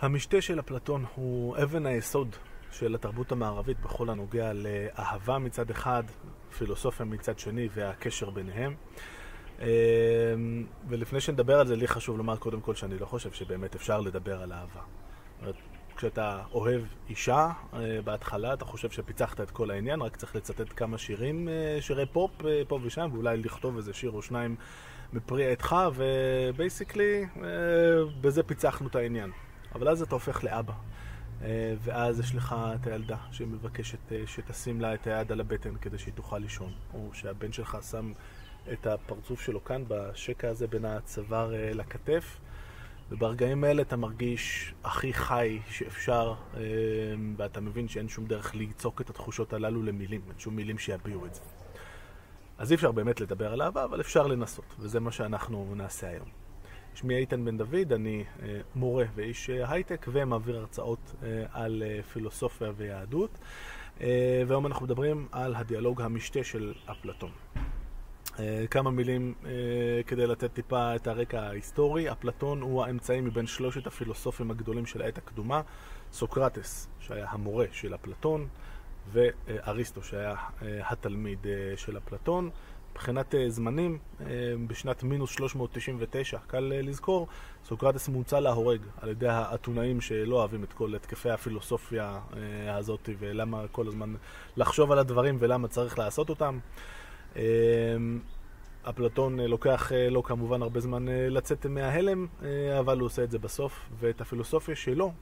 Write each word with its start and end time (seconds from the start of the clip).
המשתה 0.00 0.40
של 0.40 0.60
אפלטון 0.60 1.04
הוא 1.14 1.56
אבן 1.62 1.86
היסוד 1.86 2.36
של 2.72 2.94
התרבות 2.94 3.32
המערבית 3.32 3.80
בכל 3.80 4.10
הנוגע 4.10 4.52
לאהבה 4.52 5.38
מצד 5.38 5.70
אחד, 5.70 6.02
פילוסופיה 6.58 7.06
מצד 7.06 7.38
שני 7.38 7.68
והקשר 7.74 8.30
ביניהם. 8.30 8.74
אמ, 9.60 9.66
ולפני 10.88 11.20
שנדבר 11.20 11.60
על 11.60 11.66
זה, 11.66 11.76
לי 11.76 11.88
חשוב 11.88 12.18
לומר 12.18 12.36
קודם 12.36 12.60
כל 12.60 12.74
שאני 12.74 12.98
לא 12.98 13.06
חושב 13.06 13.32
שבאמת 13.32 13.74
אפשר 13.74 14.00
לדבר 14.00 14.42
על 14.42 14.52
אהבה. 14.52 14.80
כשאתה 15.96 16.42
אוהב 16.52 16.82
אישה 17.08 17.50
אה, 17.74 17.98
בהתחלה, 18.04 18.54
אתה 18.54 18.64
חושב 18.64 18.90
שפיצחת 18.90 19.40
את 19.40 19.50
כל 19.50 19.70
העניין, 19.70 20.02
רק 20.02 20.16
צריך 20.16 20.36
לצטט 20.36 20.72
כמה 20.76 20.98
שירים, 20.98 21.48
אה, 21.48 21.78
שירי 21.80 22.06
פופ 22.06 22.30
אה, 22.46 22.62
פה 22.68 22.78
ושם, 22.82 23.08
ואולי 23.12 23.36
לכתוב 23.36 23.76
איזה 23.76 23.92
שיר 23.92 24.10
או 24.10 24.22
שניים 24.22 24.56
מפרי 25.12 25.52
עטך, 25.52 25.76
ובייסיקלי 25.94 27.26
בזה 28.20 28.42
פיצחנו 28.42 28.88
את 28.88 28.96
העניין. 28.96 29.30
אבל 29.74 29.88
אז 29.88 30.02
אתה 30.02 30.14
הופך 30.14 30.44
לאבא. 30.44 30.72
ואז 31.82 32.20
יש 32.20 32.34
לך 32.34 32.56
את 32.74 32.86
הילדה 32.86 33.16
שמבקשת 33.32 34.12
שתשים 34.26 34.80
לה 34.80 34.94
את 34.94 35.06
היד 35.06 35.32
על 35.32 35.40
הבטן 35.40 35.74
כדי 35.76 35.98
שהיא 35.98 36.14
תוכל 36.14 36.38
לישון, 36.38 36.72
או 36.94 37.10
שהבן 37.12 37.52
שלך 37.52 37.78
שם 37.90 38.12
את 38.72 38.86
הפרצוף 38.86 39.40
שלו 39.40 39.64
כאן 39.64 39.84
בשקע 39.88 40.48
הזה 40.48 40.66
בין 40.66 40.84
הצוואר 40.84 41.52
לכתף. 41.74 42.40
וברגעים 43.10 43.64
האלה 43.64 43.82
אתה 43.82 43.96
מרגיש 43.96 44.74
הכי 44.84 45.12
חי 45.12 45.60
שאפשר, 45.70 46.34
אה, 46.56 46.60
ואתה 47.36 47.60
מבין 47.60 47.88
שאין 47.88 48.08
שום 48.08 48.26
דרך 48.26 48.54
ליצוק 48.54 49.00
את 49.00 49.10
התחושות 49.10 49.52
הללו 49.52 49.82
למילים, 49.82 50.20
אין 50.28 50.38
שום 50.38 50.56
מילים 50.56 50.78
שיביעו 50.78 51.26
את 51.26 51.34
זה. 51.34 51.40
אז 52.58 52.70
אי 52.70 52.76
אפשר 52.76 52.92
באמת 52.92 53.20
לדבר 53.20 53.52
על 53.52 53.62
אהבה, 53.62 53.84
אבל 53.84 54.00
אפשר 54.00 54.26
לנסות, 54.26 54.74
וזה 54.78 55.00
מה 55.00 55.12
שאנחנו 55.12 55.74
נעשה 55.76 56.08
היום. 56.08 56.43
שמי 56.94 57.16
איתן 57.16 57.44
בן 57.44 57.56
דוד, 57.56 57.92
אני 57.92 58.24
אה, 58.42 58.60
מורה 58.74 59.04
ואיש 59.14 59.50
אה, 59.50 59.72
הייטק 59.72 60.06
ומעביר 60.12 60.56
הרצאות 60.58 61.14
על 61.52 61.82
פילוסופיה 62.12 62.72
ויהדות. 62.76 63.38
והיום 64.46 64.66
אנחנו 64.66 64.86
מדברים 64.86 65.28
על 65.32 65.54
הדיאלוג 65.54 66.02
המשתה 66.02 66.44
של 66.44 66.72
אפלטון. 66.86 67.30
אה, 68.38 68.64
כמה 68.70 68.90
מילים 68.90 69.34
כדי 70.06 70.26
לתת 70.26 70.52
טיפה 70.52 70.96
את 70.96 71.06
הרקע 71.06 71.40
ההיסטורי. 71.40 72.12
אפלטון 72.12 72.60
הוא 72.60 72.84
האמצעי 72.84 73.20
מבין 73.20 73.46
שלושת 73.46 73.86
הפילוסופים 73.86 74.50
הגדולים 74.50 74.86
של 74.86 75.02
העת 75.02 75.18
הקדומה. 75.18 75.60
סוקרטס, 76.12 76.88
שהיה 77.00 77.26
המורה 77.28 77.66
של 77.72 77.94
אפלטון, 77.94 78.48
ואריסטו, 79.12 80.02
שהיה 80.02 80.34
התלמיד 80.62 81.46
של 81.76 81.96
אפלטון. 81.98 82.50
מבחינת 82.94 83.34
uh, 83.34 83.36
זמנים, 83.48 83.98
uh, 84.20 84.22
בשנת 84.66 85.02
מינוס 85.02 85.30
399, 85.30 86.38
קל 86.46 86.72
uh, 86.72 86.86
לזכור, 86.86 87.28
סוקרטס 87.64 88.08
מוצא 88.08 88.40
להורג 88.40 88.80
על 89.00 89.08
ידי 89.08 89.28
האתונאים 89.28 90.00
שלא 90.00 90.36
אוהבים 90.36 90.64
את 90.64 90.72
כל 90.72 90.94
התקפי 90.94 91.30
הפילוסופיה 91.30 92.20
הזאת, 92.68 93.08
ולמה 93.18 93.64
כל 93.72 93.88
הזמן 93.88 94.14
לחשוב 94.56 94.92
על 94.92 94.98
הדברים 94.98 95.36
ולמה 95.40 95.68
צריך 95.68 95.98
לעשות 95.98 96.30
אותם. 96.30 96.58
אפלטון 98.88 99.40
אה, 99.40 99.46
לוקח 99.46 99.92
אה, 99.92 100.08
לו 100.10 100.22
כמובן 100.22 100.62
הרבה 100.62 100.80
זמן 100.80 101.08
אה, 101.08 101.28
לצאת 101.28 101.66
מההלם, 101.66 102.26
אבל 102.78 102.98
הוא 102.98 103.06
עושה 103.06 103.24
את 103.24 103.30
זה 103.30 103.38
בסוף, 103.38 103.88
ואת 104.00 104.20
הפילוסופיה 104.20 104.76
שלו, 104.76 105.12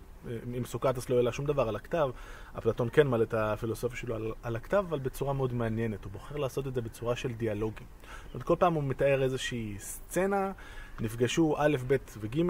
אם 0.58 0.64
סוקרטס 0.64 1.08
לא 1.08 1.16
העלה 1.16 1.32
שום 1.32 1.46
דבר 1.46 1.68
על 1.68 1.76
הכתב, 1.76 2.10
אפלטון 2.58 2.88
כן 2.92 3.06
מעלה 3.06 3.24
את 3.24 3.34
הפילוסופיה 3.34 3.98
שלו 3.98 4.14
על, 4.14 4.32
על 4.42 4.56
הכתב, 4.56 4.84
אבל 4.88 4.98
בצורה 4.98 5.32
מאוד 5.32 5.52
מעניינת. 5.54 6.04
הוא 6.04 6.12
בוחר 6.12 6.36
לעשות 6.36 6.66
את 6.66 6.74
זה 6.74 6.82
בצורה 6.82 7.16
של 7.16 7.32
דיאלוגים. 7.32 7.86
זאת 8.24 8.34
אומרת, 8.34 8.46
כל 8.46 8.56
פעם 8.58 8.74
הוא 8.74 8.82
מתאר 8.84 9.22
איזושהי 9.22 9.74
סצנה, 9.78 10.52
נפגשו 11.00 11.54
א', 11.58 11.76
ב' 11.86 11.96
וג', 12.18 12.42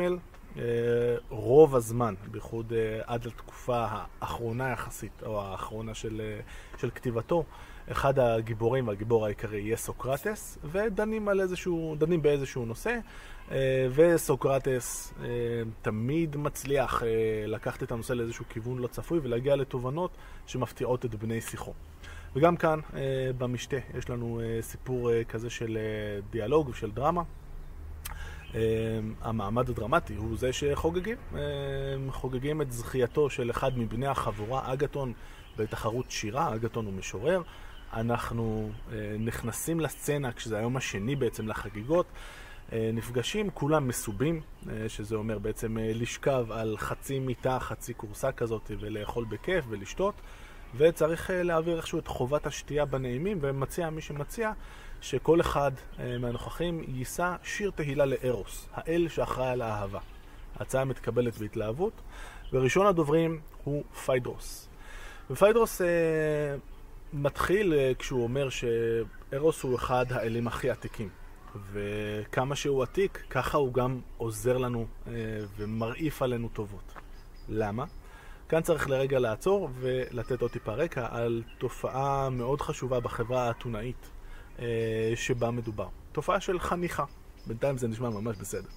רוב 1.28 1.77
הזמן, 1.77 2.14
בייחוד 2.31 2.72
עד 3.06 3.25
לתקופה 3.25 3.86
האחרונה 3.89 4.70
יחסית, 4.70 5.22
או 5.27 5.42
האחרונה 5.42 5.95
של, 5.95 6.22
של 6.78 6.91
כתיבתו, 6.91 7.45
אחד 7.91 8.19
הגיבורים 8.19 8.89
והגיבור 8.89 9.27
העיקרי 9.27 9.61
יהיה 9.61 9.77
סוקרטס, 9.77 10.58
ודנים 10.64 11.29
על 11.29 11.40
איזשהו, 11.40 11.95
דנים 11.98 12.23
באיזשהו 12.23 12.64
נושא, 12.64 12.98
אה, 13.51 13.86
וסוקרטס 13.95 15.14
אה, 15.20 15.27
תמיד 15.83 16.36
מצליח 16.36 17.02
אה, 17.02 17.08
לקחת 17.46 17.83
את 17.83 17.92
הנושא 17.92 18.13
לאיזשהו 18.13 18.45
כיוון 18.48 18.79
לא 18.79 18.86
צפוי 18.86 19.20
ולהגיע 19.23 19.57
לתובנות 19.57 20.11
שמפתיעות 20.46 21.05
את 21.05 21.14
בני 21.14 21.40
שיחו. 21.40 21.73
וגם 22.36 22.57
כאן 22.57 22.80
במשתה 23.39 23.77
יש 23.98 24.11
לנו 24.11 24.40
סיפור 24.61 25.11
כזה 25.24 25.51
של 25.51 25.79
דיאלוג 26.30 26.69
ושל 26.69 26.90
דרמה. 26.90 27.23
המעמד 29.20 29.70
הדרמטי 29.70 30.14
הוא 30.14 30.36
זה 30.36 30.52
שחוגגים. 30.52 31.17
חוגגים 32.11 32.63
את 32.63 32.73
זכייתו 32.73 33.30
של 33.30 33.51
אחד 33.51 33.79
מבני 33.79 34.07
החבורה, 34.07 34.73
אגתון, 34.73 35.13
בתחרות 35.57 36.11
שירה, 36.11 36.55
אגתון 36.55 36.86
הוא 36.86 36.95
משורר. 36.95 37.42
אנחנו 37.92 38.70
אה, 38.92 39.17
נכנסים 39.18 39.80
לסצנה, 39.80 40.33
כשזה 40.33 40.58
היום 40.58 40.77
השני 40.77 41.17
בעצם 41.17 41.48
לחגיגות, 41.48 42.07
אה, 42.73 42.90
נפגשים, 42.92 43.51
כולם 43.51 43.89
מסובים, 43.89 44.40
אה, 44.70 44.89
שזה 44.89 45.17
אומר 45.17 45.39
בעצם 45.39 45.77
לשכב 45.80 46.46
על 46.51 46.77
חצי 46.79 47.19
מיטה, 47.19 47.58
חצי 47.58 47.95
כורסה 47.96 48.33
כזאת 48.33 48.70
ולאכול 48.80 49.24
בכיף 49.24 49.64
ולשתות, 49.69 50.14
וצריך 50.77 51.30
להעביר 51.34 51.77
איכשהו 51.77 51.98
את 51.98 52.06
חובת 52.06 52.46
השתייה 52.46 52.84
בנעימים, 52.84 53.38
ומציע 53.40 53.90
מי 53.90 54.00
שמציע 54.00 54.52
שכל 55.00 55.40
אחד 55.40 55.72
מהנוכחים 56.20 56.84
יישא 56.88 57.36
שיר 57.42 57.70
תהילה 57.70 58.05
לארוס, 58.05 58.68
האל 58.72 59.06
שאחראי 59.08 59.48
על 59.50 59.62
האהבה. 59.62 60.00
ההצעה 60.56 60.84
מתקבלת 60.84 61.38
בהתלהבות, 61.38 61.92
וראשון 62.52 62.86
הדוברים 62.86 63.40
הוא 63.64 63.84
פיידרוס. 64.05 64.68
ופיידרוס 65.30 65.80
מתחיל 67.12 67.74
אה, 67.74 67.92
כשהוא 67.98 68.22
אומר 68.22 68.48
שארוס 68.48 69.62
הוא 69.62 69.77
אחד 69.77 70.06
האלים 70.10 70.46
הכי 70.46 70.70
עתיקים. 70.70 71.08
וכמה 71.72 72.56
שהוא 72.56 72.83
עתיק, 72.83 73.24
ככה 73.30 73.58
הוא 73.58 73.74
גם 73.74 74.00
עוזר 74.16 74.58
לנו 74.58 74.86
אה, 75.06 75.12
ומרעיף 75.56 76.22
עלינו 76.22 76.48
טובות. 76.48 76.94
למה? 77.48 77.84
כאן 78.52 78.63
צריך 78.63 78.90
לרגע 78.90 79.18
לעצור 79.18 79.68
ולתת 79.80 80.42
עוד 80.42 80.51
טיפה 80.51 80.73
רקע 80.73 81.08
על 81.11 81.42
תופעה 81.58 82.30
מאוד 82.30 82.61
חשובה 82.61 83.01
בחברה 83.01 83.46
האתונאית 83.48 84.11
אה, 84.58 85.13
שבה 85.14 85.51
מדובר. 85.51 85.89
תופעה 86.13 86.40
של 86.40 86.61
חניכה. 86.61 87.05
בינתיים 87.46 87.79
זה 87.79 87.89
נשמע 87.89 88.11
ממש 88.11 88.36
בסדר. 88.36 88.68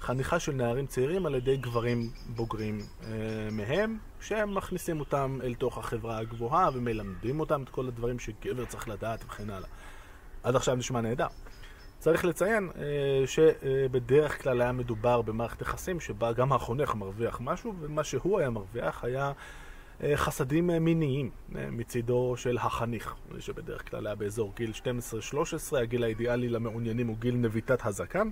חניכה 0.00 0.38
של 0.38 0.52
נערים 0.52 0.86
צעירים 0.86 1.26
על 1.26 1.34
ידי 1.34 1.56
גברים 1.56 2.10
בוגרים 2.28 2.78
אה, 2.78 3.08
מהם, 3.52 3.98
שהם 4.20 4.54
מכניסים 4.54 5.00
אותם 5.00 5.38
אל 5.42 5.54
תוך 5.54 5.78
החברה 5.78 6.18
הגבוהה 6.18 6.70
ומלמדים 6.74 7.40
אותם 7.40 7.62
את 7.62 7.68
כל 7.68 7.88
הדברים 7.88 8.18
שגבר 8.18 8.64
צריך 8.64 8.88
לדעת 8.88 9.24
וכן 9.26 9.50
הלאה. 9.50 9.68
עד 10.42 10.56
עכשיו 10.56 10.74
נשמע 10.74 11.00
נהדר. 11.00 11.28
צריך 12.04 12.24
לציין 12.24 12.70
אה, 12.76 13.26
שבדרך 13.26 14.42
כלל 14.42 14.60
היה 14.60 14.72
מדובר 14.72 15.22
במערכת 15.22 15.62
יחסים 15.62 16.00
שבה 16.00 16.32
גם 16.32 16.52
החונך 16.52 16.94
מרוויח 16.94 17.40
משהו, 17.40 17.74
ומה 17.80 18.04
שהוא 18.04 18.38
היה 18.38 18.50
מרוויח 18.50 19.04
היה 19.04 19.32
אה, 20.02 20.16
חסדים 20.16 20.70
אה, 20.70 20.78
מיניים 20.78 21.30
מצידו 21.48 22.34
של 22.36 22.58
החניך, 22.58 23.14
שבדרך 23.38 23.90
כלל 23.90 24.06
היה 24.06 24.16
באזור 24.16 24.52
גיל 24.56 24.72
12-13, 25.72 25.76
הגיל 25.76 26.04
האידיאלי 26.04 26.48
למעוניינים 26.48 27.06
הוא 27.06 27.16
גיל 27.18 27.34
נביטת 27.36 27.86
הזקן. 27.86 28.28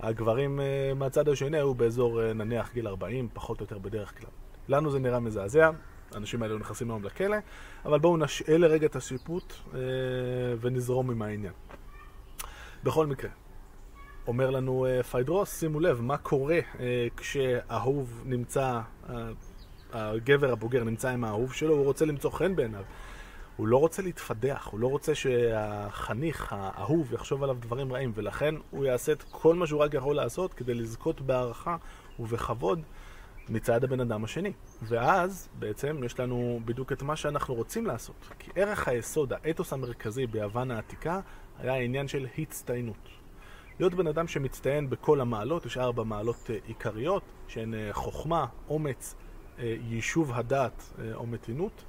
הגברים 0.00 0.60
מהצד 0.96 1.28
השני 1.28 1.56
היו 1.56 1.74
באזור 1.74 2.32
נניח 2.32 2.72
גיל 2.72 2.88
40, 2.88 3.28
פחות 3.32 3.60
או 3.60 3.64
יותר 3.64 3.78
בדרך 3.78 4.18
כלל. 4.18 4.30
לנו 4.68 4.90
זה 4.90 4.98
נראה 4.98 5.20
מזעזע, 5.20 5.70
האנשים 6.14 6.42
האלה 6.42 6.58
נכנסים 6.58 6.90
היום 6.90 7.04
לכלא, 7.04 7.36
אבל 7.84 7.98
בואו 7.98 8.16
נשאל 8.16 8.56
לרגע 8.60 8.86
את 8.86 8.96
השיפוט 8.96 9.52
ונזרום 10.60 11.10
עם 11.10 11.22
העניין. 11.22 11.52
בכל 12.84 13.06
מקרה, 13.06 13.30
אומר 14.26 14.50
לנו 14.50 14.86
פיידרוס, 15.10 15.60
שימו 15.60 15.80
לב, 15.80 16.00
מה 16.00 16.16
קורה 16.16 16.58
כשאהוב 17.16 18.22
נמצא 18.24 18.80
הגבר 19.92 20.52
הבוגר 20.52 20.84
נמצא 20.84 21.10
עם 21.10 21.24
האהוב 21.24 21.52
שלו, 21.52 21.74
הוא 21.74 21.84
רוצה 21.84 22.04
למצוא 22.04 22.30
חן 22.30 22.56
בעיניו. 22.56 22.82
הוא 23.56 23.68
לא 23.68 23.76
רוצה 23.76 24.02
להתפדח, 24.02 24.68
הוא 24.70 24.80
לא 24.80 24.86
רוצה 24.86 25.14
שהחניך, 25.14 26.52
האהוב, 26.52 27.12
יחשוב 27.12 27.42
עליו 27.42 27.56
דברים 27.60 27.92
רעים, 27.92 28.12
ולכן 28.14 28.54
הוא 28.70 28.84
יעשה 28.84 29.12
את 29.12 29.22
כל 29.30 29.54
מה 29.54 29.66
שהוא 29.66 29.80
רק 29.80 29.94
יכול 29.94 30.16
לעשות 30.16 30.54
כדי 30.54 30.74
לזכות 30.74 31.20
בהערכה 31.20 31.76
ובכבוד 32.18 32.80
מצד 33.48 33.84
הבן 33.84 34.00
אדם 34.00 34.24
השני. 34.24 34.52
ואז 34.82 35.48
בעצם 35.58 36.00
יש 36.04 36.20
לנו 36.20 36.60
בדיוק 36.64 36.92
את 36.92 37.02
מה 37.02 37.16
שאנחנו 37.16 37.54
רוצים 37.54 37.86
לעשות. 37.86 38.16
כי 38.38 38.50
ערך 38.54 38.88
היסוד, 38.88 39.32
האתוס 39.32 39.72
המרכזי 39.72 40.26
ביוון 40.26 40.70
העתיקה, 40.70 41.20
היה 41.58 41.74
העניין 41.74 42.08
של 42.08 42.26
הצטיינות. 42.38 43.08
להיות 43.80 43.94
בן 43.94 44.06
אדם 44.06 44.28
שמצטיין 44.28 44.90
בכל 44.90 45.20
המעלות, 45.20 45.66
יש 45.66 45.78
ארבע 45.78 46.02
מעלות 46.02 46.50
אה, 46.50 46.56
עיקריות, 46.66 47.22
שהן 47.48 47.74
אה, 47.74 47.88
חוכמה, 47.92 48.46
אומץ, 48.68 49.14
אה, 49.58 49.76
יישוב 49.88 50.32
הדעת 50.34 50.92
או 51.14 51.26
מתינות 51.26 51.84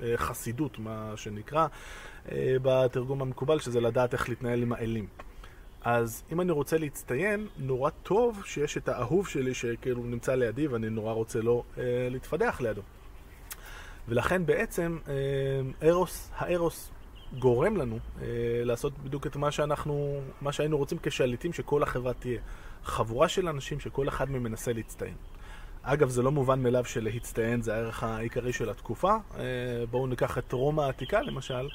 וחסידות, 0.00 0.78
מה 0.78 1.12
שנקרא, 1.16 1.66
בתרגום 2.62 3.22
המקובל, 3.22 3.58
שזה 3.58 3.80
לדעת 3.80 4.12
איך 4.12 4.28
להתנהל 4.28 4.62
עם 4.62 4.72
האלים. 4.72 5.06
אז 5.84 6.22
אם 6.32 6.40
אני 6.40 6.52
רוצה 6.52 6.78
להצטיין, 6.78 7.46
נורא 7.58 7.90
טוב 8.02 8.42
שיש 8.44 8.76
את 8.76 8.88
האהוב 8.88 9.28
שלי 9.28 9.54
שכאילו 9.54 10.02
נמצא 10.02 10.34
לידי 10.34 10.66
ואני 10.66 10.90
נורא 10.90 11.12
רוצה 11.12 11.40
לו 11.40 11.64
אה, 11.78 11.82
להתפדח 12.10 12.60
לידו. 12.60 12.82
ולכן 14.08 14.46
בעצם 14.46 14.98
אה, 15.08 15.88
ארוס, 15.88 16.30
הארוס 16.36 16.90
גורם 17.38 17.76
לנו 17.76 17.98
אה, 18.22 18.26
לעשות 18.64 18.92
בדיוק 18.98 19.26
את 19.26 19.36
מה 19.36 19.50
שאנחנו, 19.50 20.20
מה 20.40 20.52
שהיינו 20.52 20.78
רוצים 20.78 20.98
כשליטים 21.02 21.52
שכל 21.52 21.82
החברה 21.82 22.12
תהיה. 22.12 22.40
חבורה 22.84 23.28
של 23.28 23.48
אנשים 23.48 23.80
שכל 23.80 24.08
אחד 24.08 24.30
מהם 24.30 24.42
מנסה 24.42 24.72
להצטיין. 24.72 25.14
אגב, 25.82 26.08
זה 26.08 26.22
לא 26.22 26.32
מובן 26.32 26.62
מאליו 26.62 26.84
שלהצטיין 26.84 27.62
זה 27.62 27.74
הערך 27.74 28.02
העיקרי 28.02 28.52
של 28.52 28.70
התקופה. 28.70 29.12
אה, 29.36 29.42
בואו 29.90 30.06
ניקח 30.06 30.38
את 30.38 30.52
רומא 30.52 30.82
העתיקה 30.82 31.22
למשל. 31.22 31.68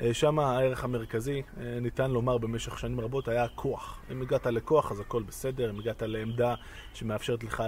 אה, 0.00 0.14
שם 0.14 0.38
הערך 0.38 0.84
המרכזי, 0.84 1.42
אה, 1.60 1.78
ניתן 1.80 2.10
לומר 2.10 2.38
במשך 2.38 2.78
שנים 2.78 3.00
רבות, 3.00 3.28
היה 3.28 3.48
כוח. 3.54 4.00
אם 4.10 4.22
הגעת 4.22 4.46
לכוח 4.46 4.92
אז 4.92 5.00
הכל 5.00 5.22
בסדר, 5.22 5.70
אם 5.70 5.78
הגעת 5.78 6.02
לעמדה 6.02 6.54
שמאפשרת 6.94 7.44
לך 7.44 7.62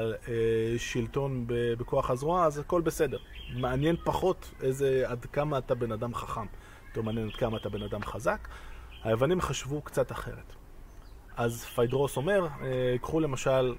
שלטון 0.79 1.44
בכוח 1.79 2.11
הזרוע 2.11 2.47
אז 2.47 2.58
הכל 2.58 2.81
בסדר. 2.81 3.19
מעניין 3.56 3.97
פחות 4.05 4.50
איזה, 4.62 5.05
עד 5.06 5.26
כמה 5.32 5.58
אתה 5.58 5.75
בן 5.75 5.93
אדם 5.93 6.14
חכם. 6.14 6.47
יותר 6.94 7.02
מעניין 7.02 7.29
עד 7.29 7.37
כמה 7.37 7.56
אתה 7.56 7.69
בן 7.69 7.82
אדם 7.82 8.02
חזק. 8.02 8.49
היוונים 9.05 9.41
חשבו 9.41 9.82
קצת 9.82 10.12
אחרת. 10.12 10.55
אז 11.37 11.64
פיידרוס 11.64 12.17
אומר, 12.17 12.46
קחו 13.00 13.20
למשל 13.20 13.75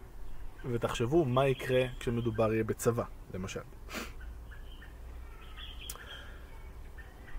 ותחשבו 0.71 1.25
מה 1.25 1.47
יקרה 1.47 1.83
כשמדובר 1.99 2.53
יהיה 2.53 2.63
בצבא, 2.63 3.03
למשל. 3.33 3.59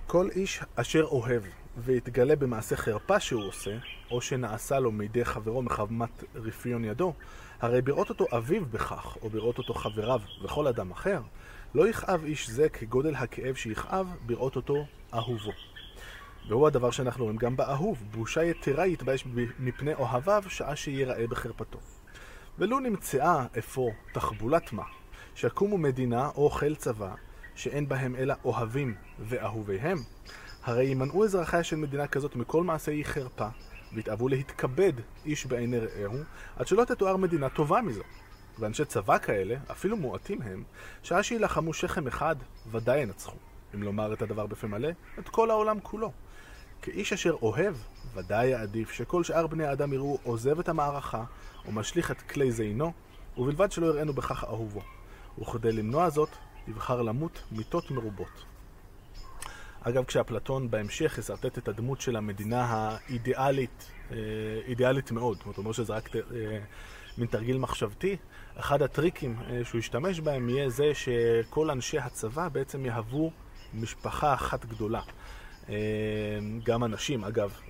כל 0.07 0.29
איש 0.31 0.61
אשר 0.75 1.05
אוהב 1.05 1.43
ויתגלה 1.77 2.37
במעשה 2.37 2.77
חרפה 2.77 3.21
שהוא 3.21 3.45
עושה, 3.49 3.77
או 4.11 4.21
שנעשה 4.21 4.79
לו 4.79 4.93
מידי 4.93 5.25
חברו 5.25 5.63
מחמת 5.63 6.25
רפיון 6.35 6.85
ידו, 6.85 7.13
הרי 7.61 7.83
בראות 7.83 8.09
אותו 8.11 8.27
אביו 8.37 8.67
בכך, 8.67 9.17
או 9.23 9.29
בראות 9.29 9.59
אותו 9.59 9.75
חבריו 9.75 10.21
וכל 10.43 10.67
אדם 10.67 10.91
אחר, 10.91 11.21
לא 11.75 11.89
יכאב 11.89 12.25
איש 12.25 12.51
זה 12.51 12.69
כגודל 12.69 13.15
הכאב 13.15 13.55
שיכאב 13.55 14.15
בראות 14.27 14.57
אותו 14.57 14.87
אהובו. 15.15 15.53
והוא 16.49 16.67
הדבר 16.67 16.91
שאנחנו 16.91 17.25
רואים 17.25 17.37
גם 17.37 17.57
באהוב, 17.57 18.03
בושה 18.11 18.45
יתרה 18.45 18.87
יתבייש 18.87 19.25
מפני 19.59 19.95
אוהביו 19.95 20.43
שעה 20.49 20.77
שיראה 20.77 21.27
בחרפתו. 21.27 21.79
ולו 22.59 22.81
נמצאה 22.81 23.47
אפוא 23.59 23.91
תחבולת 24.13 24.73
מה, 24.73 24.85
שיקומו 25.35 25.79
מדינה 25.79 26.29
או 26.29 26.51
חיל 26.51 26.75
צבא, 26.75 27.15
שאין 27.55 27.89
בהם 27.89 28.17
אלא 28.17 28.35
אוהבים 28.45 28.95
ואהוביהם, 29.19 29.99
הרי 30.65 30.85
ימנעו 30.85 31.25
אזרחיה 31.25 31.63
של 31.63 31.77
מדינה 31.77 32.07
כזאת 32.07 32.37
מכל 32.37 32.63
מעשי 32.65 33.05
חרפה, 33.05 33.49
ויתאבו 33.93 34.29
להתכבד 34.29 34.93
איש 35.25 35.47
בעיני 35.47 35.79
רעהו, 35.79 36.19
עד 36.57 36.67
שלא 36.67 36.85
תתואר 36.85 37.17
מדינה 37.17 37.49
טובה 37.49 37.81
מזו. 37.81 38.03
ואנשי 38.59 38.85
צבא 38.85 39.19
כאלה, 39.19 39.57
אפילו 39.71 39.97
מועטים 39.97 40.43
הם, 40.43 40.65
שעה 41.03 41.23
שיילחמו 41.23 41.75
שכם 41.75 42.07
אחד, 42.07 42.37
ודאי 42.71 42.99
ינצחו. 42.99 43.37
אם 43.75 43.83
לומר 43.83 44.13
את 44.13 44.23
הדבר 44.23 44.47
בפה 44.47 44.67
מלא, 44.67 44.89
את 45.19 45.29
כל 45.29 45.51
העולם 45.51 45.81
כולו. 45.81 46.13
כאיש 46.83 47.13
אשר 47.13 47.37
אוהב, 47.43 47.75
ודאי 48.15 48.47
יעדיף 48.47 48.91
שכל 48.91 49.25
שאר 49.25 49.47
בני 49.47 49.65
האדם 49.65 49.93
יראו 49.93 50.19
עוזב 50.23 50.59
את 50.59 50.69
המערכה, 50.69 51.25
ומשליך 51.69 52.11
את 52.11 52.21
כלי 52.21 52.53
זינו, 52.53 52.93
ובלבד 53.37 53.73
שלא 53.73 53.87
יראינו 53.87 54.13
בכך 54.13 54.45
אהובו. 54.45 54.83
וכדי 55.39 55.73
למנוע 55.73 56.11
זאת, 56.11 56.31
יבחר 56.69 57.03
למות 57.03 57.43
מיתות 57.53 57.91
מרובות. 57.91 58.45
אגב, 59.81 60.05
כשאפלטון 60.05 60.71
בהמשך 60.71 61.19
ישרטט 61.19 61.59
את 61.59 61.69
הדמות 61.69 62.01
של 62.01 62.17
המדינה 62.17 62.65
האידיאלית, 62.65 63.91
אה, 64.11 64.17
אידיאלית 64.67 65.11
מאוד, 65.11 65.39
זאת 65.47 65.59
אומרת 65.59 65.75
שזה 65.75 65.93
רק 65.93 66.17
אה, 66.17 66.21
מין 67.19 67.27
תרגיל 67.27 67.59
מחשבתי, 67.59 68.17
אחד 68.57 68.83
הטריקים 68.83 69.37
אה, 69.51 69.65
שהוא 69.65 69.79
ישתמש 69.79 70.21
בהם 70.21 70.49
יהיה 70.49 70.69
זה 70.69 70.95
שכל 70.95 71.71
אנשי 71.71 71.99
הצבא 71.99 72.49
בעצם 72.49 72.87
יהוו 72.87 73.31
משפחה 73.75 74.35
אחת 74.35 74.65
גדולה. 74.65 75.01
גם 76.65 76.83
הנשים, 76.83 77.25
אגב, 77.25 77.61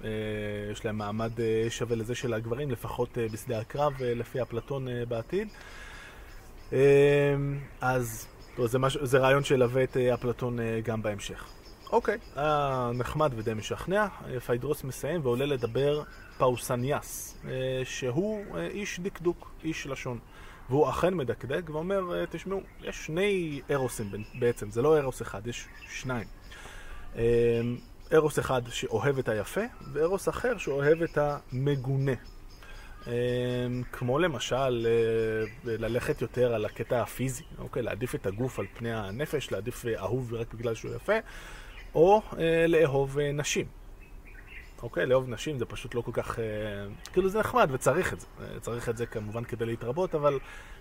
יש 0.72 0.84
להם 0.84 0.98
מעמד 0.98 1.30
שווה 1.68 1.96
לזה 1.96 2.14
של 2.14 2.34
הגברים, 2.34 2.70
לפחות 2.70 3.18
בשדה 3.32 3.60
הקרב, 3.60 3.92
לפי 4.00 4.42
אפלטון 4.42 4.88
בעתיד. 5.08 5.48
אז 7.80 8.28
זה, 8.64 8.78
מש... 8.78 8.96
זה 9.02 9.18
רעיון 9.18 9.44
שילווה 9.44 9.84
את 9.84 9.96
אפלטון 9.96 10.58
גם 10.84 11.02
בהמשך. 11.02 11.44
אוקיי, 11.92 12.18
נחמד 12.94 13.32
ודי 13.36 13.54
משכנע. 13.54 14.06
פיידרוס 14.46 14.84
מסיים 14.84 15.20
ועולה 15.22 15.46
לדבר 15.46 16.02
פאוסניאס, 16.38 17.38
שהוא 17.84 18.58
איש 18.58 19.00
דקדוק, 19.00 19.50
איש 19.64 19.86
לשון. 19.86 20.18
והוא 20.70 20.90
אכן 20.90 21.14
מדקדק 21.14 21.70
ואומר, 21.70 22.24
תשמעו, 22.30 22.60
יש 22.82 23.06
שני 23.06 23.60
ארוסים 23.70 24.10
בעצם, 24.38 24.70
זה 24.70 24.82
לא 24.82 24.98
ארוס 24.98 25.22
אחד, 25.22 25.46
יש 25.46 25.66
שניים. 25.88 26.26
ארוס 28.12 28.38
אחד 28.38 28.62
שאוהב 28.68 29.18
את 29.18 29.28
היפה, 29.28 29.60
וארוס 29.92 30.28
אחר 30.28 30.58
שאוהב 30.58 31.02
את 31.02 31.18
המגונה. 31.18 32.12
כמו 33.92 34.18
למשל 34.18 34.86
ללכת 35.64 36.22
יותר 36.22 36.54
על 36.54 36.64
הקטע 36.64 37.02
הפיזי, 37.02 37.42
אוקיי? 37.58 37.82
להעדיף 37.82 38.14
את 38.14 38.26
הגוף 38.26 38.58
על 38.58 38.66
פני 38.74 38.94
הנפש, 38.94 39.52
להעדיף 39.52 39.84
אהוב 39.86 40.34
רק 40.34 40.54
בגלל 40.54 40.74
שהוא 40.74 40.94
יפה, 40.94 41.12
או 41.94 42.22
אה, 42.38 42.66
לאהוב 42.68 43.18
אה, 43.18 43.32
נשים. 43.32 43.66
אוקיי, 44.82 45.06
לאהוב 45.06 45.28
נשים 45.28 45.58
זה 45.58 45.64
פשוט 45.64 45.94
לא 45.94 46.00
כל 46.00 46.12
כך... 46.14 46.38
אה, 46.38 46.44
כאילו 47.12 47.28
זה 47.28 47.38
נחמד 47.38 47.68
וצריך 47.72 48.12
את 48.12 48.20
זה. 48.20 48.26
אה, 48.40 48.60
צריך 48.60 48.88
את 48.88 48.96
זה 48.96 49.06
כמובן 49.06 49.44
כדי 49.44 49.66
להתרבות, 49.66 50.14
אבל 50.14 50.38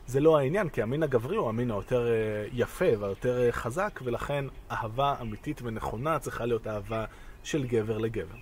זה 0.07 0.19
לא 0.19 0.37
העניין, 0.37 0.69
כי 0.69 0.81
המין 0.81 1.03
הגברי 1.03 1.37
הוא 1.37 1.49
המין 1.49 1.71
היותר 1.71 2.07
אה, 2.07 2.47
יפה 2.53 2.99
והיותר 2.99 3.43
אה, 3.45 3.51
חזק, 3.51 3.99
ולכן 4.03 4.45
אהבה 4.71 5.15
אמיתית 5.21 5.61
ונכונה 5.61 6.19
צריכה 6.19 6.45
להיות 6.45 6.67
אהבה 6.67 7.05
של 7.43 7.67
גבר 7.67 7.97
לגבר. 7.97 8.37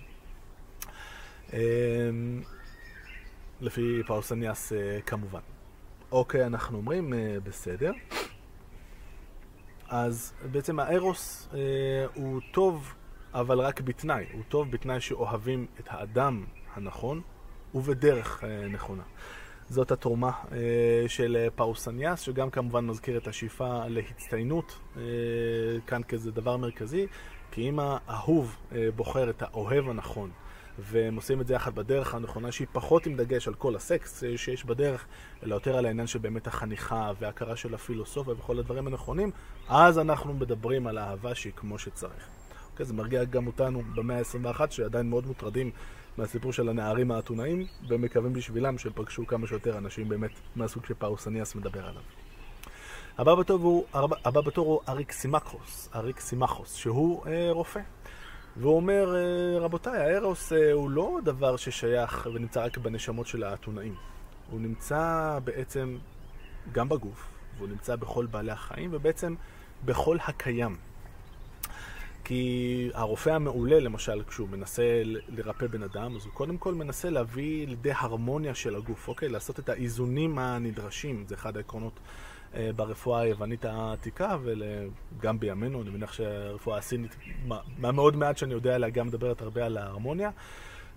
אה, 1.52 1.58
לפי 3.60 4.02
פאוסניאס 4.06 4.72
אה, 4.72 4.98
כמובן. 5.06 5.40
אוקיי, 6.12 6.46
אנחנו 6.46 6.78
אומרים 6.78 7.14
אה, 7.14 7.36
בסדר. 7.44 7.92
אז 9.88 10.32
בעצם 10.52 10.80
הארוס 10.80 11.48
אה, 11.54 11.58
הוא 12.14 12.40
טוב, 12.52 12.94
אבל 13.34 13.60
רק 13.60 13.80
בתנאי. 13.80 14.24
הוא 14.32 14.42
טוב 14.48 14.70
בתנאי 14.70 15.00
שאוהבים 15.00 15.66
את 15.80 15.88
האדם 15.90 16.44
הנכון 16.74 17.20
ובדרך 17.74 18.44
אה, 18.44 18.68
נכונה. 18.68 19.02
זאת 19.68 19.92
התרומה 19.92 20.30
אה, 20.52 21.04
של 21.08 21.48
פאוסניאס, 21.54 22.20
שגם 22.20 22.50
כמובן 22.50 22.86
מזכיר 22.86 23.18
את 23.18 23.26
השאיפה 23.26 23.86
להצטיינות 23.88 24.78
אה, 24.96 25.02
כאן 25.86 26.02
כזה 26.02 26.30
דבר 26.30 26.56
מרכזי, 26.56 27.06
כי 27.50 27.68
אם 27.68 27.78
האהוב 27.78 28.56
אה, 28.72 28.88
בוחר 28.96 29.30
את 29.30 29.42
האוהב 29.42 29.88
הנכון, 29.88 30.30
והם 30.78 31.16
עושים 31.16 31.40
את 31.40 31.46
זה 31.46 31.54
יחד 31.54 31.74
בדרך 31.74 32.14
הנכונה 32.14 32.52
שהיא 32.52 32.68
פחות 32.72 33.06
עם 33.06 33.16
דגש 33.16 33.48
על 33.48 33.54
כל 33.54 33.76
הסקס 33.76 34.24
אה, 34.24 34.38
שיש 34.38 34.64
בדרך, 34.64 35.06
אלא 35.42 35.54
יותר 35.54 35.76
על 35.76 35.86
העניין 35.86 36.06
של 36.06 36.18
באמת 36.18 36.46
החניכה 36.46 37.12
וההכרה 37.20 37.56
של 37.56 37.74
הפילוסופיה 37.74 38.34
וכל 38.34 38.58
הדברים 38.58 38.86
הנכונים, 38.86 39.30
אז 39.68 39.98
אנחנו 39.98 40.34
מדברים 40.34 40.86
על 40.86 40.98
אהבה 40.98 41.34
שהיא 41.34 41.52
כמו 41.56 41.78
שצריך. 41.78 42.28
אוקיי, 42.74 42.86
זה 42.86 42.94
מרגיע 42.94 43.24
גם 43.24 43.46
אותנו 43.46 43.82
במאה 43.94 44.18
ה-21 44.18 44.70
שעדיין 44.70 45.10
מאוד 45.10 45.26
מוטרדים 45.26 45.70
מהסיפור 46.18 46.52
של 46.52 46.68
הנערים 46.68 47.10
האתונאים 47.10 47.66
ומקווים 47.88 48.32
בשבילם 48.32 48.78
שהם 48.78 48.92
פגשו 48.94 49.26
כמה 49.26 49.46
שיותר 49.46 49.78
אנשים 49.78 50.08
באמת 50.08 50.30
מהסוג 50.56 50.86
שפאוסניאס 50.86 51.54
מדבר 51.54 51.86
עליו. 51.86 52.02
הבא 53.18 53.34
בתור 53.34 53.60
הוא, 53.60 53.84
הבא 54.24 54.40
בתור 54.40 54.66
הוא 54.66 54.80
אריק 54.88 55.12
סימחוס, 55.12 55.88
אריק 55.94 56.20
סימחוס, 56.20 56.74
שהוא 56.74 57.26
אה, 57.26 57.48
רופא. 57.50 57.80
והוא 58.56 58.76
אומר, 58.76 59.14
אה, 59.16 59.58
רבותיי, 59.58 60.14
הארוס 60.14 60.52
אה, 60.52 60.72
הוא 60.72 60.90
לא 60.90 61.18
דבר 61.24 61.56
ששייך 61.56 62.28
ונמצא 62.34 62.64
רק 62.64 62.78
בנשמות 62.78 63.26
של 63.26 63.42
האתונאים. 63.42 63.94
הוא 64.50 64.60
נמצא 64.60 65.38
בעצם 65.44 65.98
גם 66.72 66.88
בגוף, 66.88 67.28
והוא 67.56 67.68
נמצא 67.68 67.96
בכל 67.96 68.26
בעלי 68.26 68.52
החיים, 68.52 68.90
ובעצם 68.92 69.34
בכל 69.84 70.16
הקיים. 70.26 70.76
כי 72.24 72.90
הרופא 72.94 73.30
המעולה, 73.30 73.80
למשל, 73.80 74.22
כשהוא 74.28 74.48
מנסה 74.48 75.02
לרפא 75.28 75.66
בן 75.66 75.82
אדם, 75.82 76.16
אז 76.16 76.24
הוא 76.24 76.32
קודם 76.32 76.58
כל 76.58 76.74
מנסה 76.74 77.10
להביא 77.10 77.66
לידי 77.66 77.92
הרמוניה 77.92 78.54
של 78.54 78.76
הגוף, 78.76 79.08
אוקיי? 79.08 79.28
לעשות 79.28 79.58
את 79.58 79.68
האיזונים 79.68 80.38
הנדרשים, 80.38 81.24
זה 81.28 81.34
אחד 81.34 81.56
העקרונות 81.56 82.00
אה, 82.54 82.70
ברפואה 82.76 83.20
היוונית 83.20 83.64
העתיקה 83.64 84.36
וגם 84.42 85.40
בימינו, 85.40 85.82
אני 85.82 85.90
מניח 85.90 86.12
שהרפואה 86.12 86.78
הסינית, 86.78 87.16
מהמאוד 87.78 88.16
מעט 88.16 88.38
שאני 88.38 88.54
יודע 88.54 88.74
עליה, 88.74 88.90
גם 88.90 89.06
מדברת 89.06 89.42
הרבה 89.42 89.66
על 89.66 89.76
ההרמוניה. 89.76 90.30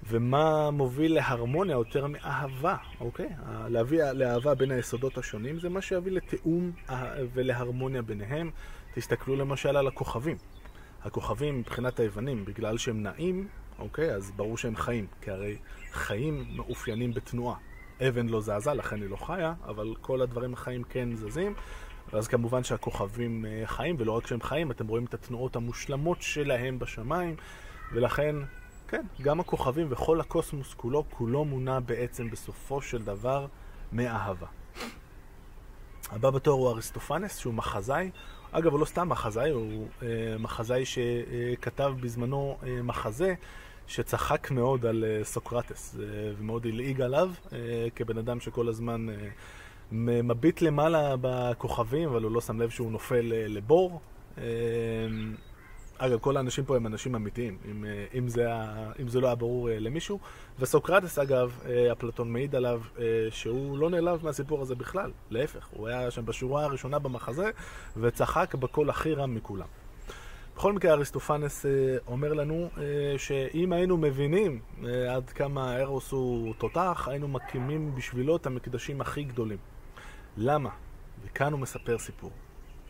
ומה 0.09 0.71
מוביל 0.71 1.13
להרמוניה 1.13 1.73
יותר 1.73 2.07
מאהבה, 2.07 2.75
אוקיי? 2.99 3.29
להביא 3.69 4.03
לאהבה 4.03 4.55
בין 4.55 4.71
היסודות 4.71 5.17
השונים 5.17 5.59
זה 5.59 5.69
מה 5.69 5.81
שיביא 5.81 6.11
לתיאום 6.11 6.71
ולהרמוניה 7.33 8.01
ביניהם. 8.01 8.51
תסתכלו 8.97 9.35
למשל 9.35 9.77
על 9.77 9.87
הכוכבים. 9.87 10.37
הכוכבים 11.07 11.59
מבחינת 11.59 11.99
היוונים, 11.99 12.45
בגלל 12.45 12.77
שהם 12.77 13.03
נעים, 13.03 13.47
אוקיי? 13.79 14.15
אז 14.15 14.31
ברור 14.35 14.57
שהם 14.57 14.75
חיים, 14.75 15.07
כי 15.21 15.31
הרי 15.31 15.57
חיים 15.91 16.45
מאופיינים 16.55 17.13
בתנועה. 17.13 17.57
אבן 18.07 18.27
לא 18.27 18.41
זזה, 18.41 18.73
לכן 18.73 19.01
היא 19.01 19.09
לא 19.09 19.15
חיה, 19.15 19.53
אבל 19.63 19.93
כל 20.01 20.21
הדברים 20.21 20.53
החיים 20.53 20.83
כן 20.83 21.15
זזים. 21.15 21.53
ואז 22.13 22.27
כמובן 22.27 22.63
שהכוכבים 22.63 23.45
אה, 23.45 23.63
חיים, 23.65 23.95
ולא 23.99 24.11
רק 24.11 24.27
שהם 24.27 24.41
חיים, 24.41 24.71
אתם 24.71 24.87
רואים 24.87 25.05
את 25.05 25.13
התנועות 25.13 25.55
המושלמות 25.55 26.21
שלהם 26.21 26.79
בשמיים, 26.79 27.35
ולכן, 27.91 28.35
כן, 28.87 29.05
גם 29.21 29.39
הכוכבים 29.39 29.87
וכל 29.89 30.21
הקוסמוס 30.21 30.73
כולו, 30.73 31.03
כולו 31.09 31.45
מונע 31.45 31.79
בעצם 31.79 32.29
בסופו 32.29 32.81
של 32.81 33.03
דבר 33.03 33.47
מאהבה. 33.91 34.47
הבא 36.11 36.29
בתור 36.29 36.59
הוא 36.59 36.69
אריסטופנס, 36.69 37.37
שהוא 37.37 37.53
מחזאי. 37.53 38.11
אגב, 38.51 38.71
הוא 38.71 38.79
לא 38.79 38.85
סתם 38.85 39.09
מחזאי, 39.09 39.49
הוא 39.49 39.87
אה, 40.03 40.07
מחזאי 40.39 40.83
שכתב 40.85 41.93
בזמנו 41.99 42.57
אה, 42.63 42.81
מחזה 42.81 43.33
שצחק 43.87 44.51
מאוד 44.51 44.85
על 44.85 45.05
אה, 45.07 45.23
סוקרטס, 45.23 45.95
אה, 45.99 46.05
ומאוד 46.37 46.65
הלעיג 46.65 47.01
עליו, 47.01 47.29
אה, 47.53 47.57
כבן 47.95 48.17
אדם 48.17 48.39
שכל 48.39 48.67
הזמן 48.67 49.09
אה, 49.09 49.15
מביט 50.23 50.61
למעלה 50.61 51.15
בכוכבים, 51.21 52.09
אבל 52.09 52.23
הוא 52.23 52.31
לא 52.31 52.41
שם 52.41 52.61
לב 52.61 52.69
שהוא 52.69 52.91
נופל 52.91 53.33
אה, 53.33 53.45
לבור. 53.47 53.99
אגב, 55.97 56.19
כל 56.19 56.37
האנשים 56.37 56.65
פה 56.65 56.75
הם 56.75 56.87
אנשים 56.87 57.15
אמיתיים, 57.15 57.57
אם, 57.71 57.85
אה, 57.85 58.05
אם, 58.17 58.27
זה, 58.27 58.47
אם 59.01 59.07
זה 59.07 59.21
לא 59.21 59.27
היה 59.27 59.35
ברור 59.35 59.69
אה, 59.69 59.79
למישהו. 59.79 60.19
וסוקרטס, 60.59 61.19
אגב, 61.19 61.59
אה, 61.65 61.91
אפלטון 61.91 62.31
מעיד 62.31 62.55
עליו 62.55 62.81
שהוא 63.29 63.77
לא 63.77 63.89
נעלב 63.89 64.25
מהסיפור 64.25 64.61
הזה 64.61 64.75
בכלל, 64.75 65.11
להפך, 65.29 65.67
הוא 65.71 65.87
היה 65.87 66.11
שם 66.11 66.25
בשורה 66.25 66.63
הראשונה 66.63 66.99
במחזה 66.99 67.49
וצחק 67.97 68.55
בקול 68.55 68.89
הכי 68.89 69.13
רם 69.13 69.35
מכולם. 69.35 69.67
בכל 70.55 70.73
מקרה, 70.73 70.93
אריסטופנס 70.93 71.65
אומר 72.07 72.33
לנו 72.33 72.69
שאם 73.17 73.73
היינו 73.73 73.97
מבינים 73.97 74.59
עד 75.09 75.29
כמה 75.29 75.79
ארוס 75.79 76.11
הוא 76.11 76.53
תותח, 76.57 77.07
היינו 77.11 77.27
מקימים 77.27 77.95
בשבילו 77.95 78.35
את 78.35 78.45
המקדשים 78.45 79.01
הכי 79.01 79.23
גדולים. 79.23 79.57
למה? 80.37 80.69
וכאן 81.25 81.51
הוא 81.51 81.59
מספר 81.59 81.97
סיפור. 81.97 82.31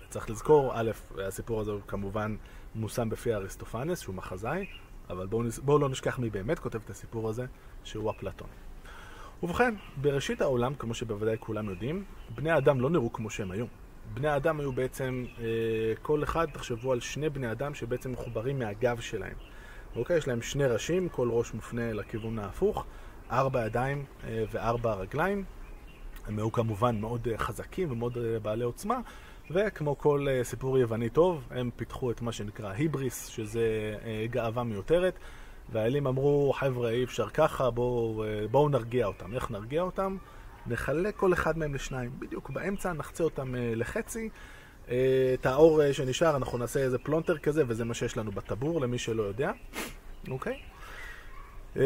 צריך 0.10 0.30
לזכור, 0.30 0.72
א', 0.76 0.92
הסיפור 1.28 1.62
הזה 1.62 1.72
הוא 1.72 1.82
כמובן 1.88 2.36
מושם 2.78 3.10
בפי 3.10 3.34
אריסטופנס, 3.34 4.00
שהוא 4.00 4.16
מחזאי, 4.16 4.66
אבל 5.10 5.28
בואו 5.28 5.44
בוא 5.64 5.80
לא 5.80 5.90
נשכח 5.90 6.20
מי 6.20 6.30
באמת 6.30 6.60
כותב 6.60 6.80
את 6.86 6.90
הסיפור 6.90 7.30
הזה, 7.30 7.46
שהוא 7.84 8.12
אפלטון. 8.12 8.48
ובכן, 9.44 9.76
בראשית 10.02 10.42
העולם, 10.42 10.74
כמו 10.76 10.94
שבוודאי 10.94 11.36
כולם 11.40 11.70
יודעים, 11.70 12.04
בני 12.36 12.52
האדם 12.52 12.82
לא 12.82 12.90
נראו 12.90 13.14
כמו 13.14 13.30
שהם 13.30 13.52
היו. 13.52 13.66
בני 14.14 14.28
האדם 14.28 14.60
היו 14.60 14.72
בעצם, 14.72 15.26
אה, 15.40 15.44
כל 16.02 16.24
אחד, 16.24 16.48
תחשבו 16.54 16.92
על 16.92 17.00
שני 17.00 17.30
בני 17.30 17.52
אדם 17.52 17.74
שבעצם 17.74 18.12
מחוברים 18.12 18.60
מהגב 18.60 19.00
שלהם. 19.00 19.36
אוקיי? 19.96 20.18
יש 20.18 20.28
להם 20.28 20.42
שני 20.42 20.66
ראשים, 20.66 21.10
כל 21.10 21.30
ראש 21.32 21.54
מופנה 21.54 21.94
לכיוון 21.94 22.40
ההפוך, 22.40 22.86
ארבע 23.32 23.66
ידיים 23.66 24.06
אה, 24.24 24.44
וארבע 24.52 24.94
רגליים. 24.94 25.44
הם 26.28 26.38
היו 26.38 26.52
כמובן 26.52 27.02
מאוד 27.02 27.28
אה, 27.28 27.38
חזקים 27.38 27.92
ומאוד 27.92 28.18
אה, 28.18 28.40
בעלי 28.40 28.64
עוצמה, 28.64 29.00
וכמו 29.52 29.98
כל 29.98 30.28
uh, 30.28 30.44
סיפור 30.44 30.78
יווני 30.78 31.10
טוב, 31.10 31.48
הם 31.52 31.70
פיתחו 31.76 32.12
את 32.12 32.22
מה 32.22 32.32
שנקרא 32.32 32.72
היבריס, 32.72 33.28
שזה 33.28 33.96
uh, 34.00 34.32
גאווה 34.32 34.64
מיותרת, 34.64 35.20
והאלים 35.72 36.08
אמרו, 36.08 36.54
חבר'ה, 36.54 36.90
אי 36.90 37.04
אפשר 37.04 37.30
ככה, 37.30 37.70
בואו 37.70 38.24
uh, 38.24 38.48
בוא 38.52 38.70
נרגיע 38.70 39.06
אותם. 39.06 39.34
איך 39.34 39.52
נרגיע 39.52 39.82
אותם? 39.82 40.18
נחלק 40.68 41.16
כל 41.16 41.34
אחד 41.34 41.58
מהם 41.58 41.76
לשניים. 41.76 42.12
בדיוק 42.20 42.50
באמצע 42.50 42.94
נחצה 42.94 43.24
אותם 43.24 43.56
לחצי. 43.58 44.30
את 44.86 45.46
האור 45.46 45.92
שנשאר, 45.92 46.36
אנחנו 46.36 46.58
נעשה 46.58 46.80
איזה 46.80 46.98
פלונטר 46.98 47.38
כזה, 47.38 47.64
וזה 47.68 47.86
מה 47.86 47.94
שיש 47.94 48.18
לנו 48.18 48.32
בטבור, 48.32 48.82
למי 48.82 48.98
שלא 48.98 49.24
יודע. 49.24 49.52
אוקיי? 50.30 50.54
Okay? 50.54 50.77
אמ, 51.78 51.84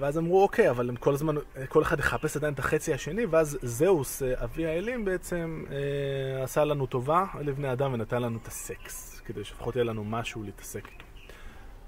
ואז 0.00 0.18
אמרו, 0.18 0.42
אוקיי, 0.42 0.70
אבל 0.70 0.88
הם 0.88 0.96
כל 0.96 1.14
הזמן, 1.14 1.34
כל 1.68 1.82
אחד 1.82 1.98
יחפש 1.98 2.36
עדיין 2.36 2.54
את 2.54 2.58
החצי 2.58 2.94
השני, 2.94 3.26
ואז 3.26 3.58
זהוס, 3.62 4.22
אה, 4.22 4.44
אבי 4.44 4.66
האלים, 4.66 5.04
בעצם 5.04 5.64
אה, 5.70 6.44
עשה 6.44 6.64
לנו 6.64 6.86
טובה 6.86 7.24
לבני 7.40 7.72
אדם 7.72 7.92
ונתן 7.92 8.22
לנו 8.22 8.38
את 8.42 8.48
הסקס, 8.48 9.20
כדי 9.24 9.44
שלפחות 9.44 9.76
יהיה 9.76 9.84
לנו 9.84 10.04
משהו 10.04 10.42
להתעסק 10.42 10.86
איתו. 10.86 11.04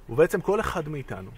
ובעצם 0.08 0.40
כל 0.40 0.60
אחד 0.60 0.88
מאיתנו 0.88 1.30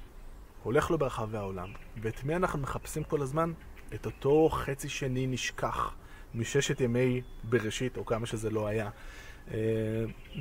הולך 0.62 0.90
לו 0.90 0.98
ברחבי 0.98 1.38
העולם, 1.38 1.68
ואת 2.02 2.24
מי 2.24 2.36
אנחנו 2.36 2.58
מחפשים 2.58 3.04
כל 3.04 3.22
הזמן? 3.22 3.52
את 3.94 4.06
אותו 4.06 4.48
חצי 4.52 4.88
שני 4.88 5.26
נשכח 5.26 5.94
מששת 6.34 6.80
ימי 6.80 7.22
בראשית, 7.44 7.96
או 7.96 8.06
כמה 8.06 8.26
שזה 8.26 8.50
לא 8.50 8.66
היה. 8.66 8.90
אה, 9.50 9.58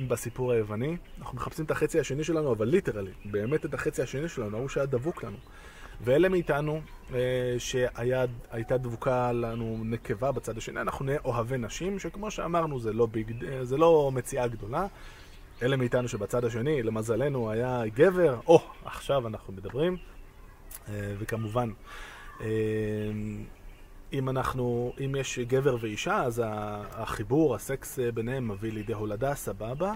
בסיפור 0.08 0.52
היווני. 0.52 0.96
אנחנו 1.18 1.36
מחפשים 1.36 1.64
את 1.64 1.70
החצי 1.70 2.00
השני 2.00 2.24
שלנו, 2.24 2.52
אבל 2.52 2.68
literally, 2.68 3.10
באמת 3.24 3.64
את 3.64 3.74
החצי 3.74 4.02
השני 4.02 4.28
שלנו, 4.28 4.56
ההוא 4.56 4.68
שהיה 4.68 4.86
דבוק 4.86 5.24
לנו. 5.24 5.36
ואלה 6.00 6.28
מאיתנו 6.28 6.80
אה, 7.14 7.54
שהייתה 7.58 8.76
דבוקה 8.76 9.32
לנו 9.32 9.80
נקבה 9.84 10.32
בצד 10.32 10.58
השני, 10.58 10.80
אנחנו 10.80 11.04
נהיה 11.04 11.18
אוהבי 11.24 11.58
נשים, 11.58 11.98
שכמו 11.98 12.30
שאמרנו 12.30 12.80
זה 12.80 12.92
לא, 12.92 13.06
big, 13.06 13.44
אה, 13.44 13.64
זה 13.64 13.76
לא 13.76 14.10
מציאה 14.14 14.48
גדולה. 14.48 14.86
אלה 15.62 15.76
מאיתנו 15.76 16.08
שבצד 16.08 16.44
השני, 16.44 16.82
למזלנו, 16.82 17.50
היה 17.50 17.82
גבר, 17.94 18.40
או, 18.46 18.60
עכשיו 18.84 19.26
אנחנו 19.26 19.52
מדברים. 19.52 19.96
וכמובן, 21.18 21.70
אם 24.14 24.28
אנחנו, 24.28 24.92
אם 25.04 25.14
יש 25.18 25.38
גבר 25.38 25.76
ואישה, 25.80 26.22
אז 26.22 26.42
החיבור, 26.92 27.54
הסקס 27.54 27.98
אה, 27.98 28.12
ביניהם 28.12 28.48
מביא 28.48 28.72
לידי 28.72 28.92
הולדה, 28.92 29.34
סבבה. 29.34 29.92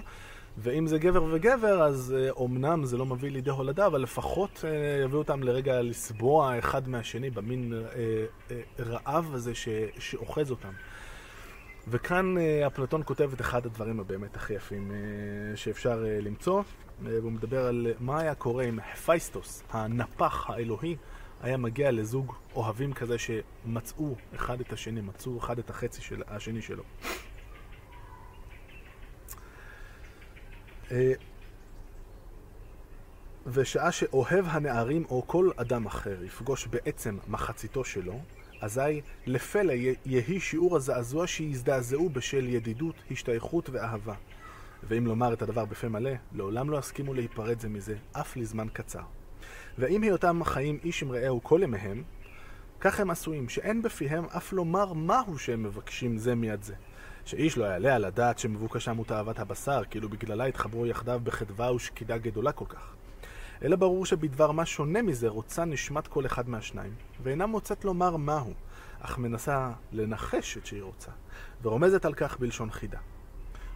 ואם 0.58 0.86
זה 0.86 0.98
גבר 0.98 1.24
וגבר, 1.32 1.82
אז 1.82 2.14
אומנם 2.30 2.80
אה, 2.80 2.86
זה 2.86 2.96
לא 2.96 3.06
מביא 3.06 3.30
לידי 3.30 3.50
הולדה, 3.50 3.86
אבל 3.86 4.00
לפחות 4.00 4.64
אה, 4.64 5.04
יביאו 5.04 5.18
אותם 5.18 5.42
לרגע 5.42 5.82
לסבוע 5.82 6.58
אחד 6.58 6.88
מהשני 6.88 7.30
במין 7.30 7.72
רעב 8.80 9.34
הזה 9.34 9.52
שאוחז 9.98 10.50
אותם. 10.50 10.72
וכאן 11.88 12.34
אפלטון 12.66 13.02
כותב 13.04 13.30
את 13.34 13.40
אחד 13.40 13.66
הדברים 13.66 14.00
הבאמת 14.00 14.36
הכי 14.36 14.54
יפים 14.54 14.92
שאפשר 15.54 16.04
למצוא, 16.22 16.62
והוא 17.02 17.32
מדבר 17.32 17.66
על 17.66 17.86
מה 18.00 18.20
היה 18.20 18.34
קורה 18.34 18.64
אם 18.64 18.78
הפייסטוס, 18.92 19.62
הנפח 19.70 20.50
האלוהי, 20.50 20.96
היה 21.42 21.56
מגיע 21.56 21.90
לזוג 21.90 22.34
אוהבים 22.54 22.92
כזה 22.92 23.16
שמצאו 23.18 24.14
אחד 24.34 24.60
את 24.60 24.72
השני, 24.72 25.00
מצאו 25.00 25.38
אחד 25.38 25.58
את 25.58 25.70
החצי 25.70 26.02
של 26.02 26.22
השני 26.28 26.62
שלו. 26.62 26.82
אה, 30.90 31.12
ושעה 33.46 33.92
שאוהב 33.92 34.44
הנערים 34.48 35.04
או 35.04 35.26
כל 35.26 35.50
אדם 35.56 35.86
אחר 35.86 36.24
יפגוש 36.24 36.66
בעצם 36.66 37.18
מחציתו 37.28 37.84
שלו, 37.84 38.20
אזי 38.60 39.00
לפלא 39.26 39.72
יהי 40.06 40.40
שיעור 40.40 40.76
הזעזוע 40.76 41.26
שיזדעזעו 41.26 42.08
בשל 42.08 42.48
ידידות, 42.48 42.94
השתייכות 43.10 43.70
ואהבה. 43.70 44.14
ואם 44.82 45.06
לומר 45.06 45.32
את 45.32 45.42
הדבר 45.42 45.64
בפה 45.64 45.88
מלא, 45.88 46.10
לעולם 46.32 46.70
לא 46.70 46.78
יסכימו 46.78 47.14
להיפרד 47.14 47.60
זה 47.60 47.68
מזה, 47.68 47.96
אף 48.12 48.36
לזמן 48.36 48.66
קצר. 48.72 49.17
ואם 49.78 50.02
היותם 50.02 50.44
חיים 50.44 50.78
איש 50.84 51.02
עם 51.02 51.12
רעהו 51.12 51.42
כל 51.42 51.60
ימיהם, 51.62 52.02
כך 52.80 53.00
הם 53.00 53.10
עשויים, 53.10 53.48
שאין 53.48 53.82
בפיהם 53.82 54.24
אף 54.24 54.52
לומר 54.52 54.92
מהו 54.92 55.38
שהם 55.38 55.62
מבקשים 55.62 56.18
זה 56.18 56.34
מיד 56.34 56.62
זה. 56.62 56.74
שאיש 57.24 57.58
לא 57.58 57.64
יעלה 57.64 57.94
על 57.94 58.04
הדעת 58.04 58.38
שמבוקשם 58.38 58.96
הוא 58.96 59.04
תאוות 59.06 59.38
הבשר, 59.38 59.82
כאילו 59.90 60.08
בגללה 60.08 60.44
התחברו 60.44 60.86
יחדיו 60.86 61.20
בחדווה 61.24 61.72
ושקידה 61.72 62.18
גדולה 62.18 62.52
כל 62.52 62.64
כך. 62.68 62.94
אלא 63.62 63.76
ברור 63.76 64.06
שבדבר 64.06 64.52
מה 64.52 64.66
שונה 64.66 65.02
מזה 65.02 65.28
רוצה 65.28 65.64
נשמת 65.64 66.06
כל 66.06 66.26
אחד 66.26 66.48
מהשניים, 66.48 66.94
ואינה 67.22 67.46
מוצאת 67.46 67.84
לומר 67.84 68.16
מהו, 68.16 68.52
אך 69.00 69.18
מנסה 69.18 69.70
לנחש 69.92 70.56
את 70.56 70.66
שהיא 70.66 70.82
רוצה, 70.82 71.10
ורומזת 71.62 72.04
על 72.04 72.14
כך 72.14 72.38
בלשון 72.38 72.70
חידה. 72.70 72.98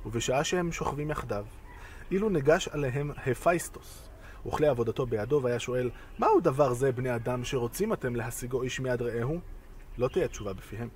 ובשעה 0.06 0.44
שהם 0.44 0.72
שוכבים 0.72 1.10
יחדיו, 1.10 1.44
אילו 2.10 2.28
ניגש 2.28 2.68
עליהם 2.68 3.10
הפייסטוס, 3.26 4.11
וכלי 4.46 4.66
עבודתו 4.66 5.06
בידו, 5.06 5.40
והיה 5.42 5.58
שואל, 5.58 5.90
מהו 6.18 6.40
דבר 6.40 6.72
זה, 6.72 6.92
בני 6.92 7.14
אדם, 7.14 7.44
שרוצים 7.44 7.92
אתם 7.92 8.16
להשיגו 8.16 8.62
איש 8.62 8.80
מיד 8.80 9.02
רעהו? 9.02 9.40
לא 9.98 10.08
תהיה 10.08 10.28
תשובה 10.28 10.52
בפיהם. 10.52 10.88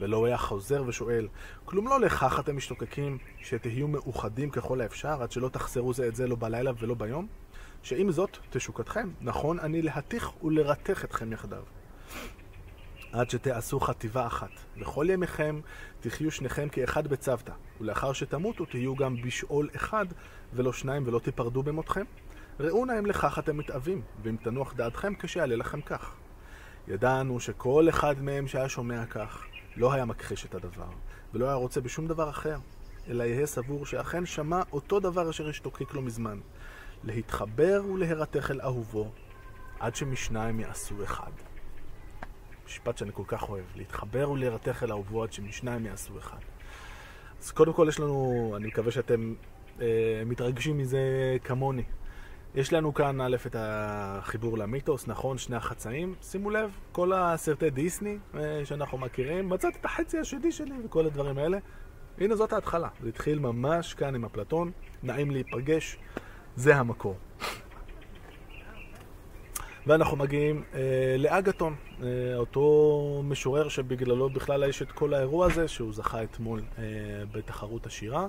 ולא 0.00 0.26
היה 0.26 0.38
חוזר 0.38 0.82
ושואל, 0.86 1.28
כלום 1.64 1.88
לא 1.88 2.00
לכך 2.00 2.40
אתם 2.40 2.56
משתוקקים, 2.56 3.18
שתהיו 3.42 3.88
מאוחדים 3.88 4.50
ככל 4.50 4.80
האפשר, 4.80 5.22
עד 5.22 5.32
שלא 5.32 5.48
תחסרו 5.48 5.92
זה 5.92 6.08
את 6.08 6.16
זה 6.16 6.26
לא 6.26 6.36
בלילה 6.38 6.70
ולא 6.78 6.94
ביום? 6.94 7.26
שעם 7.82 8.10
זאת, 8.10 8.38
תשוקתכם, 8.50 9.10
נכון 9.20 9.58
אני 9.58 9.82
להתיך 9.82 10.44
ולרתך 10.44 11.04
אתכם 11.04 11.32
יחדיו. 11.32 11.62
עד 13.12 13.30
שתעשו 13.30 13.80
חטיבה 13.80 14.26
אחת. 14.26 14.50
וכל 14.78 15.06
ימיכם 15.10 15.60
תחיו 16.00 16.30
שניכם 16.30 16.68
כאחד 16.68 17.06
בצוותא, 17.06 17.52
ולאחר 17.80 18.12
שתמותו 18.12 18.64
תהיו 18.64 18.96
גם 18.96 19.22
בשאול 19.22 19.68
אחד, 19.76 20.06
ולא 20.52 20.72
שניים, 20.72 21.02
ולא 21.06 21.18
תיפרדו 21.18 21.62
במותכם. 21.62 22.04
ראו 22.60 22.84
נא 22.84 22.98
אם 22.98 23.06
לכך 23.06 23.38
אתם 23.38 23.56
מתאווים, 23.56 24.02
ואם 24.22 24.36
תנוח 24.36 24.72
דעתכם 24.72 25.14
כשיעלה 25.14 25.56
לכם 25.56 25.80
כך. 25.80 26.14
ידענו 26.88 27.40
שכל 27.40 27.88
אחד 27.88 28.22
מהם 28.22 28.48
שהיה 28.48 28.68
שומע 28.68 29.06
כך, 29.06 29.44
לא 29.76 29.92
היה 29.92 30.04
מכחיש 30.04 30.44
את 30.44 30.54
הדבר, 30.54 30.90
ולא 31.34 31.46
היה 31.46 31.54
רוצה 31.54 31.80
בשום 31.80 32.06
דבר 32.06 32.30
אחר, 32.30 32.56
אלא 33.08 33.24
יהא 33.24 33.46
סבור 33.46 33.86
שאכן 33.86 34.26
שמע 34.26 34.62
אותו 34.72 35.00
דבר 35.00 35.30
אשר 35.30 35.48
השתוקק 35.48 35.94
לו 35.94 36.02
מזמן, 36.02 36.40
להתחבר 37.04 37.82
ולהירתך 37.92 38.50
אל 38.50 38.60
אהובו, 38.60 39.10
עד 39.80 39.94
שמשניים 39.94 40.60
יעשו 40.60 41.04
אחד. 41.04 41.32
משפט 42.66 42.98
שאני 42.98 43.10
כל 43.14 43.24
כך 43.26 43.48
אוהב, 43.48 43.64
להתחבר 43.76 44.30
ולהירתך 44.30 44.82
אל 44.82 44.90
אהובו 44.90 45.22
עד 45.22 45.32
שמשניים 45.32 45.86
יעשו 45.86 46.18
אחד. 46.18 46.38
אז 47.42 47.50
קודם 47.50 47.72
כל 47.72 47.86
יש 47.88 48.00
לנו, 48.00 48.52
אני 48.56 48.66
מקווה 48.66 48.92
שאתם 48.92 49.34
אה, 49.80 50.22
מתרגשים 50.26 50.78
מזה 50.78 50.98
כמוני. 51.44 51.84
יש 52.54 52.72
לנו 52.72 52.94
כאן 52.94 53.20
א' 53.20 53.36
את 53.46 53.56
החיבור 53.58 54.58
למיתוס, 54.58 55.06
נכון, 55.06 55.38
שני 55.38 55.56
החצאים. 55.56 56.14
שימו 56.22 56.50
לב, 56.50 56.70
כל 56.92 57.12
הסרטי 57.12 57.70
דיסני 57.70 58.18
אה, 58.34 58.60
שאנחנו 58.64 58.98
מכירים, 58.98 59.48
מצאתי 59.48 59.78
את 59.80 59.84
החצי 59.84 60.18
השני 60.18 60.52
שלי 60.52 60.74
וכל 60.84 61.06
הדברים 61.06 61.38
האלה. 61.38 61.58
הנה 62.18 62.36
זאת 62.36 62.52
ההתחלה, 62.52 62.88
זה 63.02 63.08
התחיל 63.08 63.38
ממש 63.38 63.94
כאן 63.94 64.14
עם 64.14 64.24
אפלטון, 64.24 64.70
נעים 65.02 65.30
להיפגש, 65.30 65.98
זה 66.56 66.76
המקור. 66.76 67.16
ואנחנו 69.86 70.16
מגיעים 70.16 70.62
אה, 70.74 70.80
לאגתון, 71.18 71.74
אה, 72.02 72.08
אותו 72.36 73.22
משורר 73.24 73.68
שבגללו 73.68 74.30
בכלל 74.30 74.68
יש 74.68 74.82
את 74.82 74.92
כל 74.92 75.14
האירוע 75.14 75.46
הזה, 75.46 75.68
שהוא 75.68 75.92
זכה 75.92 76.22
אתמול 76.22 76.62
אה, 76.78 76.84
בתחרות 77.32 77.86
השירה. 77.86 78.26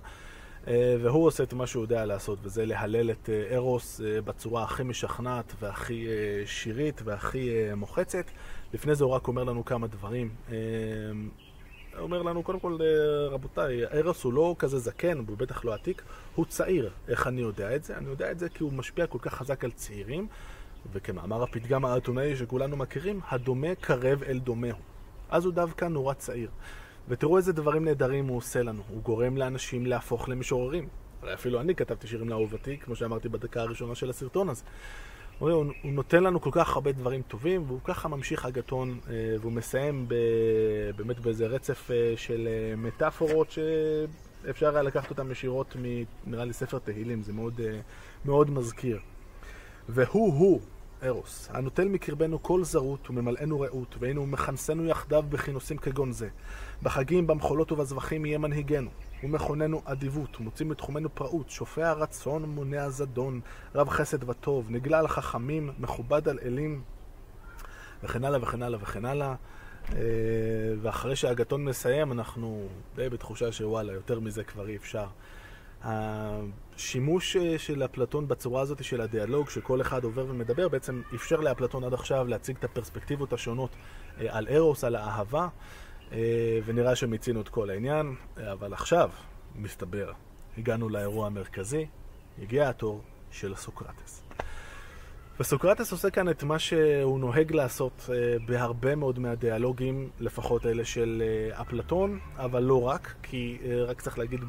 אה, 0.68 0.96
והוא 1.02 1.26
עושה 1.26 1.44
את 1.44 1.54
מה 1.54 1.68
שהוא 1.68 1.84
יודע 1.84 2.06
לעשות, 2.06 2.40
וזה 2.42 2.66
להלל 2.66 3.12
את 3.12 3.30
אה, 3.30 3.56
ארוס 3.56 4.02
אה, 4.02 4.22
בצורה 4.22 4.64
הכי 4.64 4.84
משכנעת 4.84 5.54
והכי 5.60 6.08
שירית 6.46 7.02
והכי 7.04 7.50
מוחצת. 7.76 8.26
לפני 8.74 8.96
זה 8.96 9.04
הוא 9.04 9.14
רק 9.14 9.28
אומר 9.28 9.44
לנו 9.44 9.66
כמה 9.66 9.88
דברים. 9.88 10.30
הוא 11.94 12.04
אומר 12.04 12.22
לנו, 12.22 12.44
קודם 12.44 12.60
כל, 12.60 12.78
רבותיי, 13.30 13.86
ארוס 13.86 14.24
הוא 14.24 14.34
לא 14.34 14.56
כזה 14.60 14.80
זקן, 14.80 15.18
הוא 15.18 15.38
בטח 15.38 15.66
לא 15.66 15.74
עתיק, 15.74 16.02
הוא 16.36 16.46
צעיר. 16.46 16.90
איך 17.08 17.28
אני 17.28 17.42
יודע 17.42 17.76
את 17.76 17.84
זה? 17.84 17.98
אני 17.98 18.10
יודע 18.10 18.32
את 18.32 18.40
זה 18.40 18.50
כי 18.50 18.64
הוא 18.64 18.74
משפיע 18.74 19.08
כל 19.08 19.18
כך 19.22 19.34
חזק 19.34 19.64
על 19.64 19.72
צעירים, 19.72 20.28
וכמאמר 20.94 21.44
הפתגם 21.44 21.86
האתונאי 21.86 22.36
שכולנו 22.36 22.78
מכירים, 22.78 23.20
הדומה 23.30 23.76
קרב 23.76 24.24
אל 24.24 24.40
דומהו. 24.40 24.78
אז 25.30 25.46
הוא 25.46 25.54
דווקא 25.54 25.86
נורא 25.86 26.14
צעיר. 26.14 26.50
ותראו 27.08 27.38
איזה 27.38 27.54
דברים 27.54 27.86
נהדרים 27.86 28.28
הוא 28.28 28.38
עושה 28.38 28.64
לנו. 28.64 28.82
הוא 28.90 29.02
גורם 29.02 29.38
לאנשים 29.38 29.86
להפוך 29.86 30.30
למשוררים. 30.30 30.88
הרי 31.22 31.34
אפילו 31.34 31.62
אני 31.62 31.76
כתבתי 31.76 32.08
שירים 32.08 32.30
לאהובתי, 32.30 32.78
כמו 32.78 32.96
שאמרתי 32.96 33.30
בדקה 33.30 33.62
הראשונה 33.62 33.96
של 33.96 34.10
הסרטון 34.10 34.50
הזה. 34.50 34.64
הוא, 35.40 35.52
הוא 35.52 35.92
נותן 35.92 36.24
לנו 36.24 36.42
כל 36.42 36.50
כך 36.54 36.76
הרבה 36.76 36.92
דברים 36.92 37.22
טובים, 37.22 37.64
והוא 37.68 37.80
ככה 37.84 38.08
ממשיך 38.08 38.46
אגתון, 38.46 39.00
אה, 39.10 39.14
והוא 39.40 39.52
מסיים 39.52 40.06
ב, 40.08 40.16
באמת 40.96 41.20
באיזה 41.20 41.48
רצף 41.48 41.92
אה, 41.92 42.14
של 42.16 42.48
אה, 42.48 42.76
מטאפורות 42.76 43.52
שאפשר 43.52 44.74
היה 44.74 44.84
לקחת 44.84 45.10
אותן 45.10 45.32
ישירות 45.32 45.76
מנראה 46.26 46.46
לי 46.46 46.54
ספר 46.54 46.80
תהילים, 46.80 47.24
זה 47.24 47.34
מאוד, 47.34 47.62
מאוד 48.26 48.52
מזכיר. 48.52 49.00
והוא-הוא, 49.90 50.62
ארוס, 51.04 51.50
הנוטל 51.54 51.88
מקרבנו 51.88 52.44
כל 52.44 52.64
זרות 52.64 53.10
וממלאנו 53.10 53.60
רעות, 53.60 53.96
והנה 54.00 54.26
מכנסנו 54.26 54.86
יחדיו 54.86 55.24
בכינוסים 55.30 55.78
כגון 55.78 56.12
זה. 56.12 56.30
בחגים, 56.84 57.28
במחולות 57.28 57.72
ובזבחים 57.72 58.26
יהיה 58.26 58.38
מנהיגנו. 58.38 58.90
הוא 59.22 59.30
מכוננו 59.30 59.82
אדיבות, 59.86 60.40
מוציא 60.40 60.66
מתחומנו 60.66 61.16
פראות, 61.16 61.50
שופע 61.50 61.94
רצון, 61.94 62.46
מונע 62.46 62.90
זדון, 62.90 63.42
רב 63.76 63.90
חסד 63.90 64.30
וטוב, 64.30 64.72
נגלה 64.72 65.00
על 65.00 65.08
חכמים, 65.08 65.70
מכובד 65.80 66.30
על 66.30 66.40
אלים, 66.44 66.82
וכן 68.04 68.26
הלאה 68.26 68.40
וכן 68.42 68.64
הלאה 68.64 68.80
וכן 68.82 69.06
הלאה. 69.06 69.36
אה, 69.94 69.98
ואחרי 70.82 71.16
שהגתון 71.16 71.66
מסיים, 71.66 72.12
אנחנו 72.12 72.68
די 72.96 73.10
בתחושה 73.10 73.52
שוואלה, 73.52 73.94
יותר 73.94 74.20
מזה 74.20 74.44
כבר 74.44 74.68
אי 74.68 74.76
אפשר. 74.76 75.08
השימוש 75.84 77.36
אה, 77.36 77.60
של 77.60 77.86
אפלטון 77.86 78.28
בצורה 78.28 78.62
הזאת 78.62 78.84
של 78.84 79.02
הדיאלוג, 79.02 79.50
שכל 79.50 79.82
אחד 79.82 80.04
עובר 80.04 80.26
ומדבר, 80.30 80.68
בעצם 80.68 81.02
אפשר 81.16 81.40
לאפלטון 81.40 81.84
עד 81.84 81.94
עכשיו 81.94 82.28
להציג 82.28 82.56
את 82.58 82.64
הפרספקטיבות 82.64 83.34
השונות 83.34 83.70
אה, 84.22 84.26
על 84.30 84.48
ארוס, 84.52 84.84
על 84.84 84.96
האהבה, 84.96 85.48
אה, 86.12 86.60
ונראה 86.66 86.96
שמיצינו 86.96 87.42
את 87.42 87.50
כל 87.50 87.70
העניין, 87.70 88.16
אבל 88.38 88.74
עכשיו, 88.74 89.10
מסתבר, 89.56 90.12
הגענו 90.58 90.90
לאירוע 90.90 91.28
המרכזי, 91.28 91.86
הגיע 92.42 92.70
התור 92.70 93.02
של 93.32 93.56
סוקרטס. 93.56 94.21
וסוקרטס 95.42 95.92
עושה 95.92 96.10
כאן 96.10 96.30
את 96.30 96.44
מה 96.44 96.60
שהוא 96.60 97.20
נוהג 97.20 97.52
לעשות 97.52 98.10
אה, 98.10 98.38
בהרבה 98.46 98.96
מאוד 98.96 99.20
מהדיאלוגים, 99.20 100.10
לפחות 100.20 100.66
אלה 100.66 100.86
של 100.86 101.24
אה, 101.26 101.62
אפלטון, 101.62 102.20
אבל 102.38 102.64
לא 102.64 102.84
רק, 102.84 103.14
כי 103.24 103.58
רק 103.88 104.02
צריך 104.02 104.20
להגיד 104.20 104.40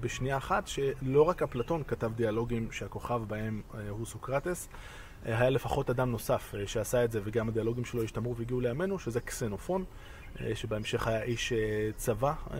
בשנייה 0.00 0.36
אחת 0.36 0.66
שלא 0.66 1.22
רק 1.22 1.42
אפלטון 1.42 1.82
כתב 1.88 2.10
דיאלוגים 2.16 2.72
שהכוכב 2.72 3.22
בהם 3.28 3.62
הוא 3.88 4.06
סוקרטס, 4.06 4.68
היה 5.24 5.50
לפחות 5.50 5.90
אדם 5.90 6.10
נוסף 6.10 6.54
שעשה 6.66 7.04
את 7.04 7.12
זה, 7.12 7.20
וגם 7.24 7.48
הדיאלוגים 7.48 7.84
שלו 7.84 8.02
השתמרו 8.02 8.36
והגיעו 8.36 8.60
לימינו, 8.60 8.98
שזה 8.98 9.20
קסנופון. 9.20 9.84
אה, 10.40 10.54
שבהמשך 10.54 11.06
היה 11.06 11.22
איש 11.22 11.52
אה, 11.52 11.58
צבא 11.96 12.32
אה, 12.54 12.58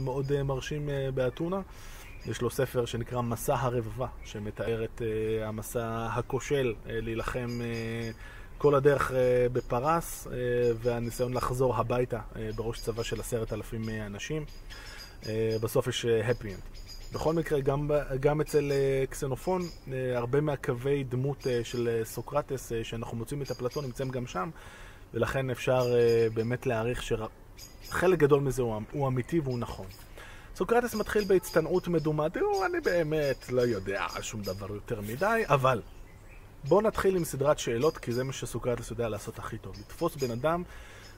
מאוד 0.00 0.42
מרשים 0.42 0.88
באתונה. 1.14 1.60
יש 2.26 2.42
לו 2.42 2.50
ספר 2.50 2.84
שנקרא 2.84 3.20
מסע 3.20 3.54
הרבבה, 3.54 4.06
שמתאר 4.24 4.84
את 4.84 5.02
המסע 5.42 6.06
הכושל 6.12 6.74
להילחם 6.86 7.60
כל 8.58 8.74
הדרך 8.74 9.12
בפרס 9.52 10.26
והניסיון 10.82 11.34
לחזור 11.34 11.76
הביתה 11.76 12.20
בראש 12.56 12.80
צבא 12.80 13.02
של 13.02 13.20
עשרת 13.20 13.52
אלפים 13.52 13.88
אנשים. 13.88 14.44
בסוף 15.62 15.86
יש 15.86 16.06
happy 16.28 16.44
end. 16.44 16.78
בכל 17.14 17.34
מקרה, 17.34 17.60
גם, 17.60 17.90
גם 18.20 18.40
אצל 18.40 18.72
קסנופון, 19.10 19.62
הרבה 20.14 20.40
מהקווי 20.40 21.04
דמות 21.04 21.46
של 21.62 22.00
סוקרטס 22.04 22.72
שאנחנו 22.82 23.16
מוצאים 23.16 23.42
את 23.42 23.50
אפלטון 23.50 23.84
נמצאים 23.84 24.08
גם 24.08 24.26
שם. 24.26 24.50
ולכן 25.14 25.50
אפשר 25.50 25.80
uh, 25.80 26.34
באמת 26.34 26.66
להעריך 26.66 27.02
שחלק 27.02 28.18
גדול 28.18 28.40
מזה 28.40 28.62
הוא, 28.62 28.80
הוא 28.92 29.08
אמיתי 29.08 29.40
והוא 29.40 29.58
נכון. 29.58 29.86
סוקרטס 30.56 30.94
מתחיל 30.94 31.24
בהצטנעות 31.24 31.88
מדומה, 31.88 32.30
תראו, 32.30 32.66
אני 32.66 32.80
באמת 32.80 33.52
לא 33.52 33.62
יודע 33.62 34.06
שום 34.20 34.42
דבר 34.42 34.74
יותר 34.74 35.00
מדי, 35.00 35.42
אבל 35.46 35.82
בואו 36.64 36.80
נתחיל 36.80 37.16
עם 37.16 37.24
סדרת 37.24 37.58
שאלות, 37.58 37.98
כי 37.98 38.12
זה 38.12 38.24
מה 38.24 38.32
שסוקרטס 38.32 38.90
יודע 38.90 39.08
לעשות 39.08 39.38
הכי 39.38 39.58
טוב. 39.58 39.76
לתפוס 39.78 40.16
בן 40.16 40.30
אדם 40.30 40.62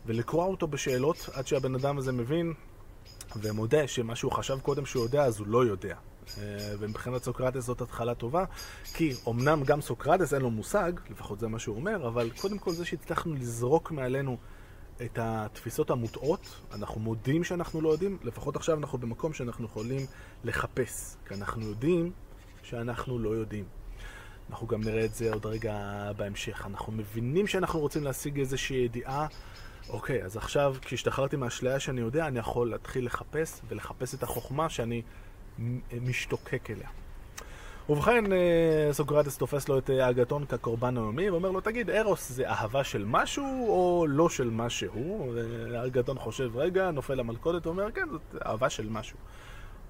ולקרוע 0.07 0.47
אותו 0.47 0.67
בשאלות 0.67 1.29
עד 1.33 1.47
שהבן 1.47 1.75
אדם 1.75 1.99
הזה 1.99 2.13
מבין 2.13 2.53
ומודה 3.37 3.89
שמה 3.89 4.17
שהוא 4.17 4.33
חשב 4.33 4.59
קודם 4.63 4.87
שהוא 4.87 5.03
יודע, 5.03 5.25
אז 5.25 5.39
הוא 5.39 5.47
לא 5.47 5.65
יודע. 5.65 5.97
אה, 6.39 6.75
ומבחינת 6.79 7.23
סוקרטס 7.23 7.65
זאת 7.65 7.81
התחלה 7.81 8.15
טובה, 8.15 8.45
כי 8.95 9.15
אמנם 9.29 9.65
גם 9.65 9.81
סוקרטס 9.81 10.35
אין 10.35 10.43
לו 10.43 10.51
מושג, 10.51 10.93
לפחות 11.11 11.41
זה 11.41 11.49
מה 11.49 11.59
שהוא 11.59 11.77
אומר, 11.77 12.09
אבל 12.09 12.31
קודם 12.41 12.59
כל 12.59 12.73
זה 12.73 12.85
שהצלחנו 12.85 13.35
לזרוק 13.35 13.91
מעלינו 13.91 14.37
את 15.05 15.19
התפיסות 15.23 15.91
המוטעות, 15.91 16.61
אנחנו 16.73 17.01
מודים 17.01 17.45
שאנחנו 17.45 17.81
לא 17.81 17.89
יודעים, 17.89 18.19
לפחות 18.23 18.57
עכשיו 18.57 18.79
אנחנו 18.79 18.99
במקום 18.99 19.33
שאנחנו 19.33 19.65
יכולים 19.65 20.07
לחפש, 20.45 21.17
כי 21.27 21.35
אנחנו 21.35 21.63
יודעים 21.63 22.13
שאנחנו 22.63 23.19
לא 23.19 23.31
יודעים. 23.31 23.65
אנחנו 24.51 24.67
גם 24.67 24.81
נראה 24.81 25.05
את 25.05 25.15
זה 25.15 25.33
עוד 25.33 25.47
רגע 25.47 25.77
בהמשך. 26.17 26.67
אנחנו 26.67 26.93
מבינים 26.93 27.47
שאנחנו 27.47 27.81
רוצים 27.81 28.05
להשיג 28.05 28.39
איזושהי 28.39 28.77
ידיעה. 28.77 29.27
אוקיי, 29.89 30.25
אז 30.25 30.37
עכשיו, 30.37 30.77
כשהשתחררתי 30.81 31.37
מהאשליה 31.37 31.81
שאני 31.81 32.01
יודע, 32.01 32.27
אני 32.27 32.39
יכול 32.39 32.71
להתחיל 32.71 33.07
לחפש, 33.07 33.61
ולחפש 33.69 34.15
את 34.15 34.23
החוכמה 34.23 34.69
שאני 34.69 35.03
משתוקק 36.01 36.71
אליה. 36.71 36.89
ובכן, 37.89 38.33
אה, 38.33 38.89
סוקרטס 38.93 39.39
תופס 39.39 39.69
לו 39.69 39.79
את 39.79 39.91
אה, 39.91 40.11
אגתון 40.11 40.45
כקורבן 40.45 40.97
היומי 40.97 41.31
ואומר 41.31 41.51
לו, 41.51 41.61
תגיד, 41.61 41.91
ארוס 41.91 42.29
זה 42.29 42.49
אהבה 42.49 42.85
של 42.85 43.05
משהו 43.07 43.69
או 43.69 44.07
לא 44.09 44.29
של 44.29 44.51
משהו? 44.51 45.33
ואגתון 45.35 46.19
חושב, 46.19 46.57
רגע, 46.57 46.91
נופל 46.91 47.15
למלכודת, 47.15 47.65
הוא 47.65 47.71
אומר, 47.71 47.91
כן, 47.91 48.09
זאת 48.11 48.23
אהבה 48.47 48.71
של 48.71 48.89
משהו. 48.89 49.19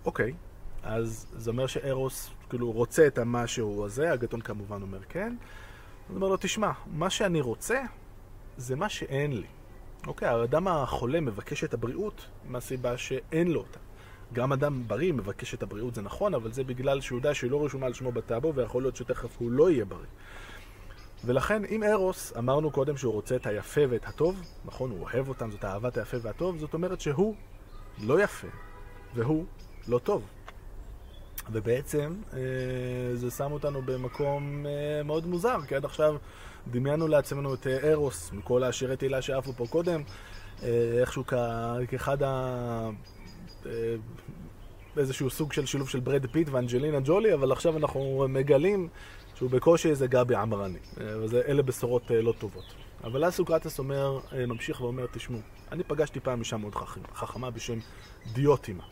אוקיי, 0.05 0.35
אז 0.83 1.27
זה 1.37 1.51
אומר 1.51 1.67
שארוס 1.67 2.31
כאילו 2.51 2.73
רוצה 2.73 3.07
את 3.07 3.19
המשהו 3.19 3.85
הזה, 3.85 4.15
אגתון 4.15 4.41
כמובן 4.41 4.83
אומר 4.83 5.01
כן. 5.09 5.35
הוא 6.09 6.17
אומר 6.17 6.29
לו, 6.29 6.37
תשמע, 6.41 6.71
מה 6.87 7.11
שאני 7.11 7.41
רוצה 7.41 7.83
זה 8.57 8.77
מה 8.77 8.89
שאין 8.89 9.33
לי. 9.33 9.47
אוקיי, 10.07 10.29
האדם 10.29 10.69
החולה 10.69 11.21
מבקש 11.21 11.65
את 11.65 11.75
הבריאות 11.75 12.27
מהסיבה 12.45 12.97
שאין 12.97 13.49
לו 13.49 13.61
אותה. 13.61 13.79
גם 14.33 14.53
אדם 14.53 14.88
בריא 14.88 15.12
מבקש 15.12 15.55
את 15.55 15.62
הבריאות, 15.62 15.95
זה 15.95 16.03
נכון, 16.03 16.35
אבל 16.35 16.53
זה 16.53 16.64
בגלל 16.64 17.01
שהוא 17.01 17.19
יודע 17.19 17.35
שהיא 17.35 17.51
לא 17.51 17.64
רשומה 17.64 17.87
על 17.87 17.93
שמו 17.93 18.12
בטאבו, 18.12 18.55
ויכול 18.55 18.83
להיות 18.83 18.97
שתכף 18.97 19.37
הוא 19.38 19.51
לא 19.51 19.71
יהיה 19.71 19.85
בריא. 19.85 20.07
ולכן, 21.25 21.64
אם 21.64 21.83
ארוס, 21.83 22.33
אמרנו 22.38 22.71
קודם 22.71 22.97
שהוא 22.97 23.12
רוצה 23.12 23.37
את 23.37 23.47
היפה 23.47 23.81
ואת 23.88 24.07
הטוב, 24.07 24.43
נכון, 24.64 24.91
הוא 24.91 25.01
אוהב 25.01 25.29
אותם, 25.29 25.51
זאת 25.51 25.64
אהבת 25.64 25.97
היפה 25.97 26.17
והטוב, 26.23 26.59
זאת 26.59 26.75
אומרת 26.75 27.01
שהוא 27.01 27.35
לא 27.99 28.23
יפה, 28.23 28.49
והוא 29.14 29.45
לא 29.88 29.99
טוב. 29.99 30.23
ובעצם 31.53 32.14
אה, 32.33 32.38
זה 33.14 33.31
שם 33.31 33.53
אותנו 33.53 33.83
במקום 33.83 34.67
אה, 34.67 35.03
מאוד 35.03 35.27
מוזר, 35.27 35.59
כי 35.69 35.75
עד 35.75 35.85
עכשיו 35.85 36.17
דמיינו 36.71 37.09
לעצמנו 37.09 37.55
את 37.55 37.67
אה, 37.67 37.93
ארוס, 37.93 38.33
מכל 38.33 38.64
השירי 38.64 38.97
תהילה 38.97 39.23
שעפו 39.23 39.53
פה 39.53 39.67
קודם, 39.67 40.03
איכשהו 41.01 41.25
כאחד 41.88 42.23
ה... 42.23 42.91
איזשהו 44.97 45.31
סוג 45.31 45.53
של 45.53 45.67
שילוב 45.67 45.89
של 45.89 46.01
ברד 46.01 46.27
פיט 46.27 46.49
ואנג'לינה 46.49 47.01
ג'ולי, 47.05 47.35
אבל 47.35 47.53
עכשיו 47.53 47.77
אנחנו 47.77 48.27
מגלים 48.29 48.89
שהוא 49.35 49.51
בקושי 49.51 49.91
איזה 49.91 50.07
גבי 50.07 50.35
עמרני. 50.35 50.79
ואלה 50.97 51.63
בשורות 51.63 52.03
לא 52.11 52.35
טובות. 52.39 52.65
אבל 53.05 53.25
אז 53.25 53.35
סוקרטס 53.35 53.79
אומר, 53.79 54.19
ממשיך 54.47 54.81
ואומר, 54.81 55.07
תשמעו, 55.13 55.41
אני 55.73 55.85
פגשתי 55.85 56.21
פעם 56.21 56.41
אישה 56.41 56.57
מאוד 56.57 56.75
חכמה 57.15 57.51
בשם 57.51 57.79
דיוטימה. 58.33 58.85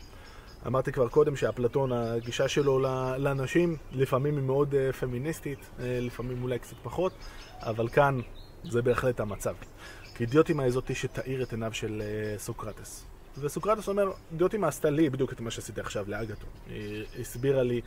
אמרתי 0.67 0.91
כבר 0.91 1.07
קודם 1.07 1.35
שאפלטון, 1.35 1.91
הגישה 1.91 2.47
שלו 2.47 2.79
לנשים 3.17 3.77
לפעמים 3.91 4.37
היא 4.37 4.43
מאוד 4.43 4.75
פמיניסטית, 4.99 5.69
לפעמים 5.79 6.43
אולי 6.43 6.59
קצת 6.59 6.75
פחות, 6.83 7.13
אבל 7.59 7.87
כאן 7.87 8.19
זה 8.63 8.81
בהחלט 8.81 9.19
המצב. 9.19 9.53
כי 10.15 10.25
דיוטימה 10.25 10.63
היא 10.63 10.71
זאתי 10.71 10.95
שתאיר 10.95 11.43
את 11.43 11.51
עיניו 11.51 11.73
של 11.73 12.03
סוקרטס. 12.37 13.06
וסוקרטס 13.39 13.87
אומר, 13.87 14.11
דיוטימה 14.37 14.67
עשתה 14.67 14.89
לי 14.89 15.09
בדיוק 15.09 15.33
את 15.33 15.39
מה 15.39 15.51
שעשיתי 15.51 15.81
עכשיו 15.81 16.05
לאגתו. 16.07 16.47
היא 16.69 17.05
הסבירה 17.19 17.63
לי 17.63 17.81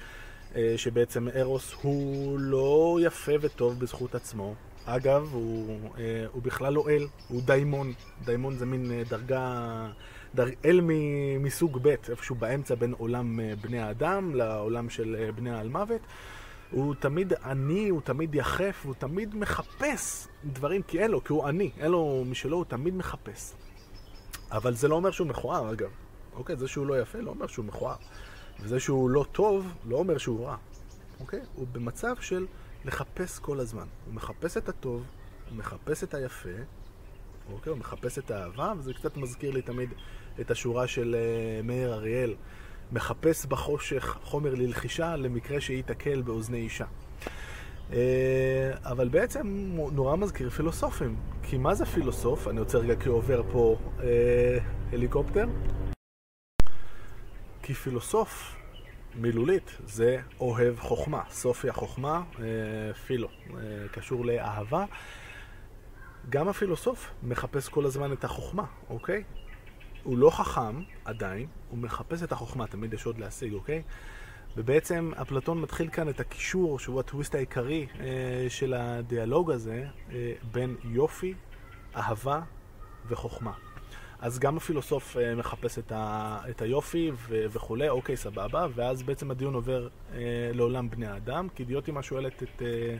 שבעצם 0.76 1.28
ארוס 1.28 1.74
הוא 1.82 2.38
לא 2.38 2.98
יפה 3.02 3.32
וטוב 3.40 3.80
בזכות 3.80 4.14
עצמו. 4.14 4.54
אגב, 4.84 5.28
הוא, 5.32 5.78
הוא 6.32 6.42
בכלל 6.42 6.72
לא 6.72 6.88
אל, 6.88 7.06
הוא 7.28 7.42
דיימון. 7.42 7.92
דיימון 8.24 8.56
זה 8.56 8.66
מין 8.66 8.92
דרגה, 9.08 9.86
דר, 10.34 10.46
אל 10.64 10.80
מסוג 11.40 11.78
ב', 11.82 11.88
איפשהו 11.88 12.34
באמצע 12.34 12.74
בין 12.74 12.94
עולם 12.98 13.40
בני 13.60 13.80
האדם 13.80 14.34
לעולם 14.34 14.90
של 14.90 15.30
בני 15.36 15.50
האלמוות. 15.50 16.00
הוא 16.70 16.94
תמיד 16.94 17.32
עני, 17.44 17.88
הוא 17.88 18.00
תמיד 18.00 18.34
יחף, 18.34 18.82
הוא 18.84 18.94
תמיד 18.98 19.34
מחפש 19.34 20.28
דברים, 20.44 20.82
כי 20.82 21.00
אין 21.00 21.10
לו, 21.10 21.24
כי 21.24 21.32
הוא 21.32 21.46
עני, 21.46 21.70
אין 21.78 21.90
לו 21.90 22.24
משלו, 22.26 22.56
הוא 22.56 22.64
תמיד 22.64 22.94
מחפש. 22.94 23.54
אבל 24.52 24.74
זה 24.74 24.88
לא 24.88 24.94
אומר 24.94 25.10
שהוא 25.10 25.26
מכוער, 25.26 25.72
אגב. 25.72 25.90
אוקיי, 26.34 26.56
זה 26.56 26.68
שהוא 26.68 26.86
לא 26.86 27.00
יפה 27.00 27.18
לא 27.18 27.30
אומר 27.30 27.46
שהוא 27.46 27.64
מכוער. 27.64 27.96
וזה 28.60 28.80
שהוא 28.80 29.10
לא 29.10 29.24
טוב 29.32 29.74
לא 29.88 29.96
אומר 29.96 30.18
שהוא 30.18 30.46
רע. 30.46 30.56
אוקיי? 31.20 31.40
הוא 31.54 31.66
במצב 31.72 32.16
של 32.20 32.46
לחפש 32.84 33.38
כל 33.38 33.60
הזמן. 33.60 33.86
הוא 34.06 34.14
מחפש 34.14 34.56
את 34.56 34.68
הטוב, 34.68 35.04
הוא 35.50 35.58
מחפש 35.58 36.04
את 36.04 36.14
היפה, 36.14 36.48
אוקיי? 37.52 37.70
הוא 37.70 37.78
מחפש 37.78 38.18
את 38.18 38.30
האהבה, 38.30 38.72
וזה 38.78 38.94
קצת 38.94 39.16
מזכיר 39.16 39.50
לי 39.50 39.62
תמיד 39.62 39.90
את 40.40 40.50
השורה 40.50 40.86
של 40.86 41.16
uh, 41.16 41.66
מאיר 41.66 41.94
אריאל. 41.94 42.34
מחפש 42.92 43.46
בחושך 43.46 44.18
חומר 44.22 44.54
ללחישה 44.54 45.16
למקרה 45.16 45.60
שייתקל 45.60 46.22
באוזני 46.22 46.58
אישה. 46.58 46.84
אבל 48.82 49.08
בעצם 49.08 49.72
הוא 49.76 49.92
נורא 49.92 50.16
מזכיר 50.16 50.50
פילוסופים. 50.50 51.16
כי 51.42 51.58
מה 51.58 51.74
זה 51.74 51.86
פילוסוף? 51.86 52.48
אני 52.48 52.60
רוצה 52.60 52.78
רגע 52.78 52.94
כעובר 53.00 53.42
פה 53.52 53.76
אה, 54.02 54.58
הליקופטר. 54.92 55.46
כי 57.62 57.74
פילוסוף, 57.74 58.56
מילולית, 59.14 59.76
זה 59.86 60.20
אוהב 60.40 60.78
חוכמה. 60.78 61.22
סופי 61.30 61.68
החוכמה, 61.68 62.22
אה, 62.38 62.94
פילו, 62.94 63.28
אה, 63.28 63.88
קשור 63.92 64.24
לאהבה. 64.24 64.84
גם 66.28 66.48
הפילוסוף 66.48 67.10
מחפש 67.22 67.68
כל 67.68 67.84
הזמן 67.84 68.12
את 68.12 68.24
החוכמה, 68.24 68.64
אוקיי? 68.90 69.24
הוא 70.02 70.18
לא 70.18 70.30
חכם 70.30 70.82
עדיין, 71.04 71.46
הוא 71.70 71.78
מחפש 71.78 72.22
את 72.22 72.32
החוכמה, 72.32 72.66
תמיד 72.66 72.94
יש 72.94 73.06
עוד 73.06 73.18
להשיג, 73.18 73.52
אוקיי? 73.52 73.82
ובעצם 74.56 75.12
אפלטון 75.22 75.60
מתחיל 75.60 75.88
כאן 75.88 76.08
את 76.08 76.20
הקישור, 76.20 76.78
שהוא 76.78 77.00
הטוויסט 77.00 77.34
העיקרי 77.34 77.86
אה, 78.00 78.06
של 78.48 78.74
הדיאלוג 78.74 79.50
הזה, 79.50 79.86
אה, 80.12 80.32
בין 80.52 80.76
יופי, 80.84 81.34
אהבה 81.96 82.40
וחוכמה. 83.08 83.52
אז 84.20 84.38
גם 84.38 84.56
הפילוסוף 84.56 85.16
אה, 85.16 85.34
מחפש 85.34 85.78
את, 85.78 85.92
ה, 85.92 86.38
את 86.50 86.62
היופי 86.62 87.10
ו, 87.14 87.44
וכולי, 87.50 87.88
אוקיי, 87.88 88.16
סבבה, 88.16 88.66
ואז 88.74 89.02
בעצם 89.02 89.30
הדיון 89.30 89.54
עובר 89.54 89.88
אה, 90.14 90.18
לעולם 90.54 90.90
בני 90.90 91.06
האדם, 91.06 91.48
כי 91.54 91.64
דיוטימה 91.64 92.02
שואלת 92.02 92.42
את... 92.42 92.62
אה, 92.62 92.96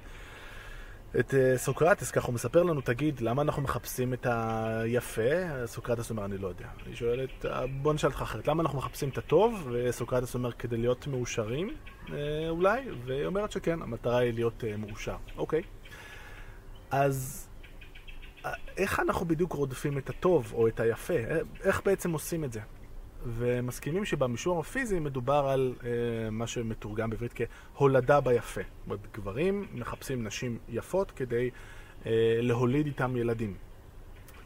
את 1.18 1.34
אה, 1.34 1.58
סוקרטס, 1.58 2.10
ככה 2.10 2.26
הוא 2.26 2.34
מספר 2.34 2.62
לנו, 2.62 2.80
תגיד, 2.80 3.20
למה 3.20 3.42
אנחנו 3.42 3.62
מחפשים 3.62 4.14
את 4.14 4.26
היפה? 4.30 5.66
סוקרטס 5.66 6.10
אומר, 6.10 6.24
אני 6.24 6.38
לא 6.38 6.48
יודע. 6.48 6.66
היא 6.86 6.94
שואלת, 6.94 7.46
אה, 7.46 7.66
בוא 7.66 7.94
נשאל 7.94 8.10
אותך 8.10 8.22
אחרת, 8.22 8.48
למה 8.48 8.62
אנחנו 8.62 8.78
מחפשים 8.78 9.08
את 9.08 9.18
הטוב? 9.18 9.68
וסוקרטס 9.72 10.34
אומר, 10.34 10.52
כדי 10.52 10.76
להיות 10.76 11.06
מאושרים, 11.06 11.76
אה, 12.12 12.16
אולי? 12.48 12.80
והיא 13.04 13.26
אומרת 13.26 13.52
שכן, 13.52 13.82
המטרה 13.82 14.18
היא 14.18 14.34
להיות 14.34 14.64
מאושר. 14.78 15.16
אוקיי. 15.36 15.62
אז 16.90 17.48
איך 18.76 19.00
אנחנו 19.00 19.26
בדיוק 19.26 19.52
רודפים 19.52 19.98
את 19.98 20.10
הטוב 20.10 20.52
או 20.54 20.68
את 20.68 20.80
היפה? 20.80 21.14
איך 21.64 21.82
בעצם 21.84 22.12
עושים 22.12 22.44
את 22.44 22.52
זה? 22.52 22.60
ומסכימים 23.26 24.04
שבמישור 24.04 24.60
הפיזי 24.60 24.98
מדובר 24.98 25.46
על 25.48 25.74
אה, 25.84 26.30
מה 26.30 26.46
שמתורגם 26.46 27.10
בעברית 27.10 27.34
כהולדה 27.74 28.20
ביפה. 28.20 28.60
גברים 29.12 29.66
מחפשים 29.74 30.24
נשים 30.24 30.58
יפות 30.68 31.10
כדי 31.10 31.50
אה, 32.06 32.38
להוליד 32.42 32.86
איתם 32.86 33.16
ילדים. 33.16 33.54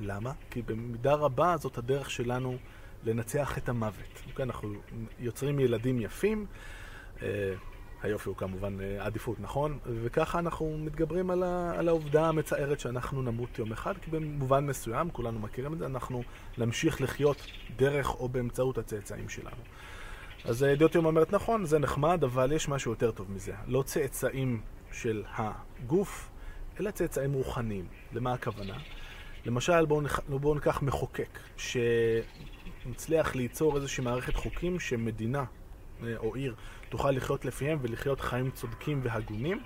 למה? 0.00 0.32
כי 0.50 0.62
במידה 0.62 1.14
רבה 1.14 1.56
זאת 1.56 1.78
הדרך 1.78 2.10
שלנו 2.10 2.56
לנצח 3.04 3.58
את 3.58 3.68
המוות. 3.68 4.22
אוקיי? 4.30 4.42
אנחנו 4.42 4.74
יוצרים 5.20 5.60
ילדים 5.60 6.00
יפים. 6.00 6.46
אה, 7.22 7.54
היופי 8.04 8.28
הוא 8.28 8.36
כמובן 8.36 8.80
אה, 8.80 9.04
עדיפות, 9.06 9.40
נכון? 9.40 9.78
וככה 9.86 10.38
אנחנו 10.38 10.78
מתגברים 10.78 11.30
על, 11.30 11.42
ה, 11.42 11.72
על 11.78 11.88
העובדה 11.88 12.28
המצערת 12.28 12.80
שאנחנו 12.80 13.22
נמות 13.22 13.58
יום 13.58 13.72
אחד, 13.72 13.94
כי 14.02 14.10
במובן 14.10 14.66
מסוים, 14.66 15.10
כולנו 15.10 15.38
מכירים 15.38 15.72
את 15.72 15.78
זה, 15.78 15.86
אנחנו 15.86 16.22
נמשיך 16.58 17.00
לחיות 17.00 17.46
דרך 17.76 18.14
או 18.14 18.28
באמצעות 18.28 18.78
הצאצאים 18.78 19.28
שלנו. 19.28 19.62
אז 20.44 20.64
אה, 20.64 20.74
דיוטיום 20.74 21.06
אומרת, 21.06 21.32
נכון, 21.32 21.64
זה 21.64 21.78
נחמד, 21.78 22.24
אבל 22.24 22.52
יש 22.52 22.68
משהו 22.68 22.90
יותר 22.90 23.10
טוב 23.10 23.30
מזה. 23.30 23.52
לא 23.66 23.82
צאצאים 23.82 24.60
של 24.92 25.24
הגוף, 25.34 26.30
אלא 26.80 26.90
צאצאים 26.90 27.32
רוחניים. 27.32 27.86
למה 28.12 28.32
הכוונה? 28.32 28.74
למשל, 29.44 29.86
בואו 29.86 30.00
נח... 30.00 30.20
בוא 30.28 30.54
ניקח 30.54 30.82
מחוקק, 30.82 31.38
שמצליח 31.56 33.34
ליצור 33.34 33.76
איזושהי 33.76 34.04
מערכת 34.04 34.36
חוקים 34.36 34.80
שמדינה 34.80 35.44
אה, 36.02 36.16
או 36.16 36.34
עיר 36.34 36.54
תוכל 36.94 37.10
לחיות 37.10 37.44
לפיהם 37.44 37.78
ולחיות 37.82 38.20
חיים 38.20 38.50
צודקים 38.50 39.00
והגונים. 39.02 39.60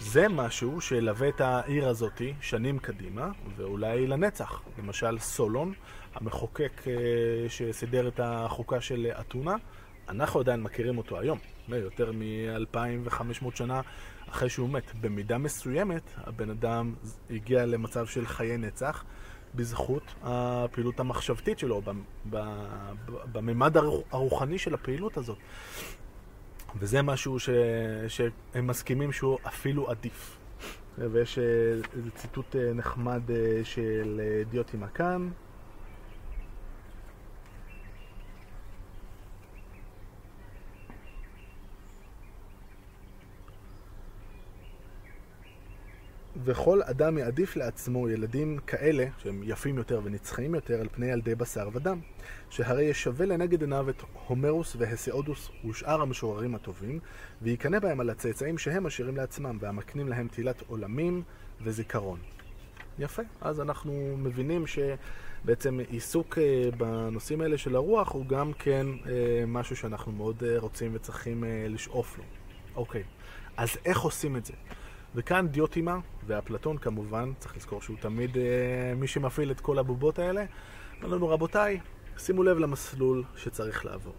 זה 0.00 0.28
משהו 0.28 0.80
שילווה 0.80 1.28
את 1.28 1.40
העיר 1.40 1.88
הזאת 1.88 2.22
שנים 2.40 2.78
קדימה, 2.78 3.30
ואולי 3.56 4.06
לנצח. 4.06 4.62
למשל 4.78 5.18
סולון, 5.18 5.72
המחוקק 6.14 6.82
אה, 6.86 6.92
שסידר 7.48 8.08
את 8.08 8.20
החוקה 8.22 8.80
של 8.80 9.06
אתונה, 9.20 9.54
אנחנו 10.08 10.40
עדיין 10.40 10.62
מכירים 10.62 10.98
אותו 10.98 11.20
היום, 11.20 11.38
יותר 11.68 12.12
מ-2500 12.12 13.44
שנה 13.54 13.80
אחרי 14.28 14.48
שהוא 14.48 14.70
מת. 14.70 14.94
במידה 15.00 15.38
מסוימת, 15.38 16.02
הבן 16.16 16.50
אדם 16.50 16.94
הגיע 17.30 17.66
למצב 17.66 18.06
של 18.06 18.26
חיי 18.26 18.56
נצח. 18.56 19.04
בזכות 19.54 20.14
הפעילות 20.22 21.00
המחשבתית 21.00 21.58
שלו, 21.58 21.82
בממד 23.32 23.76
הרוחני 24.10 24.58
של 24.58 24.74
הפעילות 24.74 25.16
הזאת. 25.16 25.38
וזה 26.78 27.02
משהו 27.02 27.38
ש... 27.38 27.48
שהם 28.08 28.66
מסכימים 28.66 29.12
שהוא 29.12 29.38
אפילו 29.46 29.90
עדיף. 29.90 30.36
ויש 30.98 31.38
אה, 31.38 31.44
איזה 31.96 32.10
ציטוט 32.14 32.56
אה, 32.56 32.72
נחמד 32.72 33.30
אה, 33.30 33.60
של 33.64 34.20
דיוטימה 34.50 34.88
כאן. 34.88 35.28
וכל 46.44 46.82
אדם 46.82 47.18
יעדיף 47.18 47.56
לעצמו 47.56 48.08
ילדים 48.08 48.58
כאלה, 48.66 49.06
שהם 49.18 49.42
יפים 49.44 49.78
יותר 49.78 50.00
ונצחיים 50.04 50.54
יותר, 50.54 50.80
על 50.80 50.88
פני 50.92 51.06
ילדי 51.06 51.34
בשר 51.34 51.68
ודם, 51.72 52.00
שהרי 52.50 52.84
ישווה 52.84 53.26
לנגד 53.26 53.60
עיניו 53.60 53.90
את 53.90 54.02
הומרוס 54.26 54.76
והסיאודוס 54.78 55.50
ושאר 55.68 56.00
המשוררים 56.00 56.54
הטובים, 56.54 56.98
ויקנא 57.42 57.78
בהם 57.78 58.00
על 58.00 58.10
הצאצאים 58.10 58.58
שהם 58.58 58.84
משאירים 58.84 59.16
לעצמם, 59.16 59.58
והמקנים 59.60 60.08
להם 60.08 60.28
תהילת 60.28 60.62
עולמים 60.66 61.22
וזיכרון. 61.62 62.18
יפה, 62.98 63.22
אז 63.40 63.60
אנחנו 63.60 64.16
מבינים 64.18 64.64
שבעצם 64.66 65.80
עיסוק 65.88 66.38
אה, 66.38 66.70
בנושאים 66.76 67.40
האלה 67.40 67.58
של 67.58 67.76
הרוח 67.76 68.12
הוא 68.12 68.26
גם 68.26 68.52
כן 68.52 68.86
אה, 69.06 69.44
משהו 69.46 69.76
שאנחנו 69.76 70.12
מאוד 70.12 70.42
אה, 70.46 70.58
רוצים 70.58 70.90
וצריכים 70.94 71.44
לשאוף 71.68 72.18
לו. 72.18 72.24
אוקיי, 72.76 73.02
אז 73.56 73.76
איך 73.84 74.00
עושים 74.00 74.36
את 74.36 74.44
זה? 74.46 74.52
וכאן 75.14 75.48
דיוטימה, 75.48 75.98
ואפלטון 76.26 76.78
כמובן, 76.78 77.32
צריך 77.38 77.56
לזכור 77.56 77.82
שהוא 77.82 77.96
תמיד 78.00 78.36
אה, 78.36 78.42
מי 78.96 79.06
שמפעיל 79.06 79.50
את 79.50 79.60
כל 79.60 79.78
הבובות 79.78 80.18
האלה, 80.18 80.44
אומר 81.02 81.16
לנו 81.16 81.28
רבותיי, 81.28 81.80
שימו 82.18 82.42
לב 82.42 82.58
למסלול 82.58 83.24
שצריך 83.36 83.84
לעבור. 83.84 84.14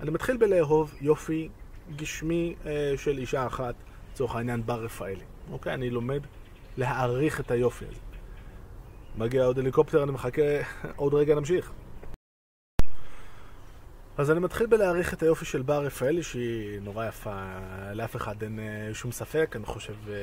אני 0.00 0.10
מתחיל 0.10 0.36
בלאהוב 0.36 0.94
יופי 1.00 1.48
גשמי 1.96 2.54
אה, 2.66 2.92
של 2.96 3.18
אישה 3.18 3.46
אחת, 3.46 3.74
לצורך 4.12 4.36
העניין 4.36 4.66
בר 4.66 4.84
רפאלי. 4.84 5.24
אוקיי? 5.50 5.74
אני 5.74 5.90
לומד 5.90 6.20
להעריך 6.76 7.40
את 7.40 7.50
היופי 7.50 7.84
הזה. 7.84 8.00
מגיע 9.16 9.44
עוד 9.44 9.58
הליקופטר, 9.58 10.02
אני 10.02 10.12
מחכה, 10.12 10.42
עוד 10.96 11.14
רגע 11.14 11.34
נמשיך. 11.34 11.72
אז 14.18 14.30
אני 14.30 14.40
מתחיל 14.40 14.66
בלהעריך 14.66 15.14
את 15.14 15.22
היופי 15.22 15.44
של 15.44 15.62
בר 15.62 15.84
רפאלי, 15.84 16.22
שהיא 16.22 16.80
נורא 16.82 17.06
יפה, 17.06 17.44
לאף 17.92 18.16
אחד 18.16 18.42
אין 18.42 18.58
אה, 18.58 18.94
שום 18.94 19.12
ספק, 19.12 19.52
אני 19.56 19.66
חושב 19.66 19.94
אה, 20.08 20.14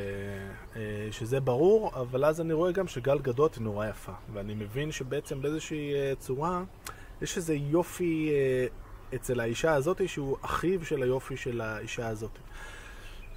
אה, 0.75 1.08
שזה 1.12 1.39
ברור, 1.39 1.91
אבל 1.95 2.25
אז 2.25 2.41
אני 2.41 2.53
רואה 2.53 2.71
גם 2.71 2.88
שגל 2.88 3.19
גדות 3.19 3.55
היא 3.55 3.63
נורא 3.63 3.88
יפה, 3.88 4.12
ואני 4.34 4.53
מבין 4.53 4.91
שבעצם 4.91 5.41
באיזושהי 5.41 5.93
צורה 6.19 6.63
יש 7.21 7.38
איזה 7.38 7.55
יופי 7.55 8.31
אצל 9.15 9.39
האישה 9.39 9.73
הזאת 9.73 10.10
שהוא 10.10 10.38
אחיו 10.41 10.86
של 10.86 11.03
היופי 11.03 11.38
של 11.38 11.62
האישה 11.62 12.08
הזאת. 12.08 12.39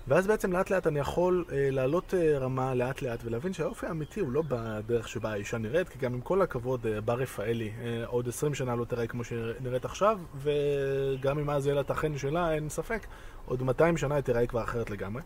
ואז 0.08 0.26
בעצם 0.26 0.52
לאט 0.52 0.70
לאט 0.70 0.86
אני 0.86 0.98
יכול 0.98 1.44
אה, 1.52 1.70
לעלות 1.70 2.14
אה, 2.14 2.38
רמה 2.38 2.74
לאט 2.74 3.02
לאט 3.02 3.20
ולהבין 3.24 3.52
שהאופי 3.52 3.86
האמיתי 3.86 4.20
הוא 4.20 4.32
לא 4.32 4.42
בדרך 4.48 5.08
שבה 5.08 5.32
האישה 5.32 5.58
נראית, 5.58 5.88
כי 5.88 5.98
גם 5.98 6.14
עם 6.14 6.20
כל 6.20 6.42
הכבוד, 6.42 6.86
אה, 6.86 7.00
בר 7.00 7.14
רפאלי 7.14 7.72
אה, 7.82 8.06
עוד 8.06 8.28
20 8.28 8.54
שנה 8.54 8.76
לא 8.76 8.84
תראה 8.84 9.06
כמו 9.06 9.24
שנראית 9.24 9.84
עכשיו, 9.84 10.18
וגם 10.36 11.38
אם 11.38 11.50
אז 11.50 11.66
יהיה 11.66 11.74
לה 11.74 11.80
את 11.80 11.90
החן 11.90 12.18
שלה, 12.18 12.54
אין 12.54 12.68
ספק, 12.68 13.06
עוד 13.46 13.62
200 13.62 13.96
שנה 13.96 14.14
היא 14.14 14.22
תראה 14.22 14.46
כבר 14.46 14.62
אחרת 14.62 14.90
לגמרי. 14.90 15.22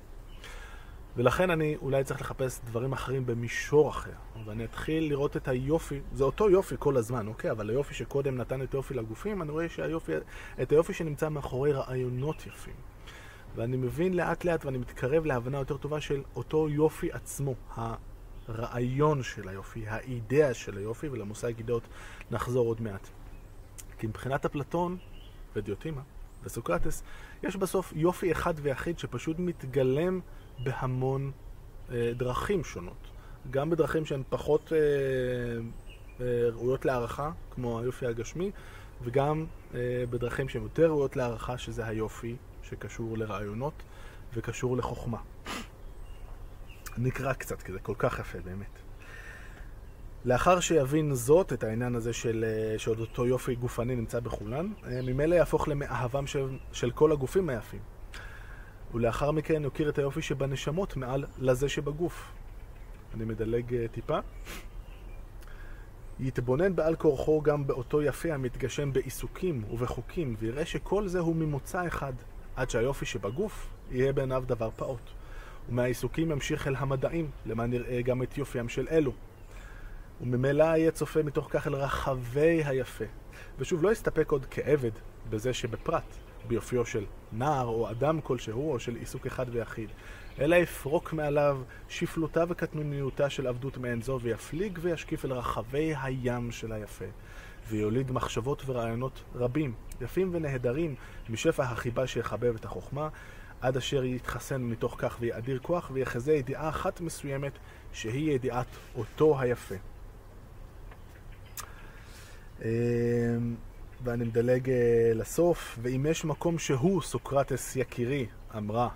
ולכן 1.17 1.51
אני 1.51 1.77
אולי 1.83 2.05
צריך 2.05 2.21
לחפש 2.21 2.61
דברים 2.65 2.93
אחרים 2.93 3.27
במישור 3.27 3.91
אחר. 3.91 4.11
ואני 4.45 4.65
אתחיל 4.65 5.09
לראות 5.09 5.37
את 5.37 5.49
היופי, 5.49 6.01
זה 6.13 6.25
אותו 6.25 6.51
יופי 6.51 6.75
כל 6.79 6.97
הזמן, 6.97 7.27
אוקיי? 7.27 7.51
אבל 7.51 7.71
היופי 7.71 7.95
שקודם 7.95 8.37
נתן 8.37 8.63
את 8.63 8.75
היופי 8.75 8.95
לגופים, 8.95 9.43
אני 9.43 9.51
רואה 9.51 9.69
שהיופי, 9.69 10.13
את 10.63 10.73
היופי 10.73 10.93
שנמצא 10.95 11.29
מאחורי 11.29 11.73
רעיונות 11.73 12.47
יפים. 12.47 12.92
ואני 13.57 13.77
מבין 13.77 14.15
לאט 14.15 14.45
לאט 14.45 14.65
ואני 14.65 14.79
מתקרב 14.79 15.27
להבנה 15.27 15.59
יותר 15.59 15.77
טובה 15.77 16.01
של 16.01 16.23
אותו 16.37 16.69
יופי 16.69 17.13
עצמו, 17.13 17.55
הרעיון 18.49 19.23
של 19.23 19.49
היופי, 19.49 19.89
האידאה 19.89 20.55
של 20.55 20.79
היופי, 20.79 21.09
ולמושג 21.09 21.59
אידאות 21.59 21.83
נחזור 22.31 22.67
עוד 22.67 22.81
מעט. 22.81 23.09
כי 23.99 24.07
מבחינת 24.07 24.45
אפלטון 24.45 24.97
ודיוטימה 25.57 26.01
וסוקרטס, 26.45 27.03
יש 27.43 27.57
בסוף 27.57 27.93
יופי 27.97 28.33
אחד 28.33 28.55
ויחיד 28.57 28.99
שפשוט 28.99 29.39
מתגלם 29.39 30.21
בהמון 30.59 31.31
אה, 31.91 32.13
דרכים 32.17 32.65
שונות. 32.65 33.11
גם 33.51 33.71
בדרכים 33.71 34.05
שהן 34.05 34.23
פחות 34.29 34.73
אה, 34.73 34.79
אה, 36.21 36.51
ראויות 36.51 36.85
להערכה, 36.85 37.31
כמו 37.51 37.81
היופי 37.81 38.07
הגשמי, 38.07 38.51
וגם 39.03 39.47
אה, 39.75 40.05
בדרכים 40.11 40.49
שהן 40.49 40.63
יותר 40.63 40.87
ראויות 40.87 41.17
להערכה, 41.17 41.59
שזה 41.59 41.87
היופי 41.87 42.37
שקשור 42.63 43.19
לרעיונות 43.19 43.83
וקשור 44.35 44.77
לחוכמה. 44.77 45.19
נקרא 46.99 47.33
קצת, 47.33 47.63
כי 47.63 47.73
זה 47.73 47.79
כל 47.79 47.95
כך 47.99 48.19
יפה 48.19 48.41
באמת. 48.41 48.83
לאחר 50.25 50.61
שיבין 50.61 51.15
זאת, 51.15 51.53
את 51.53 51.65
העניין 51.65 51.95
הזה 51.95 52.13
של, 52.13 52.45
אה, 52.45 52.79
שעוד 52.79 52.99
אותו 53.01 53.27
יופי 53.27 53.55
גופני 53.55 53.95
נמצא 53.97 54.21
בכולן, 54.21 54.73
אה, 54.87 55.01
ממילא 55.03 55.35
יהפוך 55.35 55.69
למאהבם 55.69 56.27
של, 56.27 56.59
של 56.73 56.91
כל 56.91 57.13
הגופים 57.13 57.49
היפים. 57.49 57.81
ולאחר 58.95 59.31
מכן 59.31 59.65
יוקיר 59.65 59.89
את 59.89 59.99
היופי 59.99 60.23
שבנשמות 60.23 60.97
מעל 60.97 61.25
לזה 61.39 61.69
שבגוף. 61.69 62.33
אני 63.15 63.25
מדלג 63.25 63.75
אה, 63.75 63.89
טיפה. 63.89 64.19
יתבונן 66.21 66.77
בעל 66.77 66.97
כורחו 66.97 67.43
גם 67.43 67.67
באותו 67.67 68.03
יפה 68.03 68.35
המתגשם 68.35 68.93
בעיסוקים 68.93 69.65
ובחוקים, 69.71 70.37
ויראה 70.39 70.67
שכל 70.67 71.09
זה 71.09 71.19
הוא 71.19 71.37
ממוצא 71.37 71.87
אחד, 71.87 72.13
עד 72.57 72.71
שהיופי 72.71 73.07
שבגוף 73.07 73.69
יהיה 73.91 74.13
בעיניו 74.13 74.45
דבר 74.47 74.71
פעוט. 74.77 75.11
ומהעיסוקים 75.69 76.31
ימשיך 76.31 76.67
אל 76.67 76.77
המדעים, 76.77 77.31
למען 77.47 77.71
נראה 77.71 78.03
גם 78.03 78.23
את 78.23 78.39
יופיים 78.39 78.69
של 78.69 78.89
אלו. 78.91 79.13
וממילא 80.21 80.65
יהיה 80.65 80.91
צופה 80.91 81.23
מתוך 81.23 81.47
כך 81.51 81.67
אל 81.67 81.75
רחבי 81.75 82.63
היפה. 82.65 83.05
ושוב, 83.59 83.83
לא 83.83 83.93
יסתפק 83.93 84.31
עוד 84.31 84.47
כעבד 84.51 84.91
בזה 85.31 85.55
שבפרט, 85.55 86.17
ביופיו 86.49 86.87
של 86.87 87.05
נער 87.33 87.67
או 87.67 87.91
אדם 87.91 88.21
כלשהו, 88.21 88.73
או 88.73 88.81
של 88.81 88.95
עיסוק 88.95 89.27
אחד 89.27 89.47
ויחיד, 89.51 89.91
אלא 90.41 90.57
יפרוק 90.57 91.13
מעליו 91.13 91.63
שפלותה 91.89 92.45
וקטנוניותה 92.49 93.31
של 93.31 93.47
עבדות 93.47 93.79
מעין 93.79 94.03
זו, 94.03 94.19
ויפליג 94.23 94.79
וישקיף 94.83 95.25
אל 95.25 95.33
רחבי 95.33 95.95
הים 96.03 96.51
של 96.51 96.73
היפה. 96.73 97.05
ויוליד 97.69 98.13
מחשבות 98.13 98.63
ורעיונות 98.67 99.23
רבים, 99.35 99.75
יפים 100.01 100.31
ונהדרים, 100.33 100.95
משפע 101.31 101.63
החיבה 101.63 102.07
שיחבב 102.07 102.55
את 102.55 102.65
החוכמה, 102.65 103.09
עד 103.61 103.77
אשר 103.77 104.05
יתחסן 104.05 104.63
מתוך 104.63 104.95
כך 104.99 105.17
ויאדיר 105.21 105.59
כוח, 105.59 105.91
ויחזה 105.95 106.33
ידיעה 106.33 106.69
אחת 106.69 107.01
מסוימת, 107.01 107.53
שהיא 107.93 108.33
ידיעת 108.33 108.67
אותו 108.95 109.41
היפה. 109.41 109.75
אמ, 112.65 112.69
ואני 114.05 114.25
מדלג 114.25 114.71
אה, 114.71 115.13
לסוף, 115.15 115.79
ואם 115.83 116.07
יש 116.09 116.25
מקום 116.25 116.59
שהוא, 116.59 117.03
סוקרטס 117.03 117.77
יקירי, 117.77 118.27
אמרה, 118.57 118.89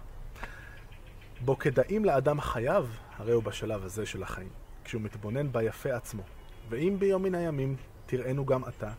בו 1.41 1.59
כדאים 1.59 2.05
לאדם 2.05 2.41
חייו, 2.41 2.87
הרי 3.17 3.33
הוא 3.33 3.43
בשלב 3.43 3.85
הזה 3.85 4.07
של 4.07 4.23
החיים, 4.23 4.49
כשהוא 4.85 5.03
מתבונן 5.03 5.53
ביפה 5.53 5.95
עצמו. 5.95 6.23
ואם 6.69 6.97
ביום 6.99 7.23
מן 7.23 7.35
הימים 7.35 7.77
תראינו 8.07 8.47
גם 8.47 8.63
אתה, 8.69 8.91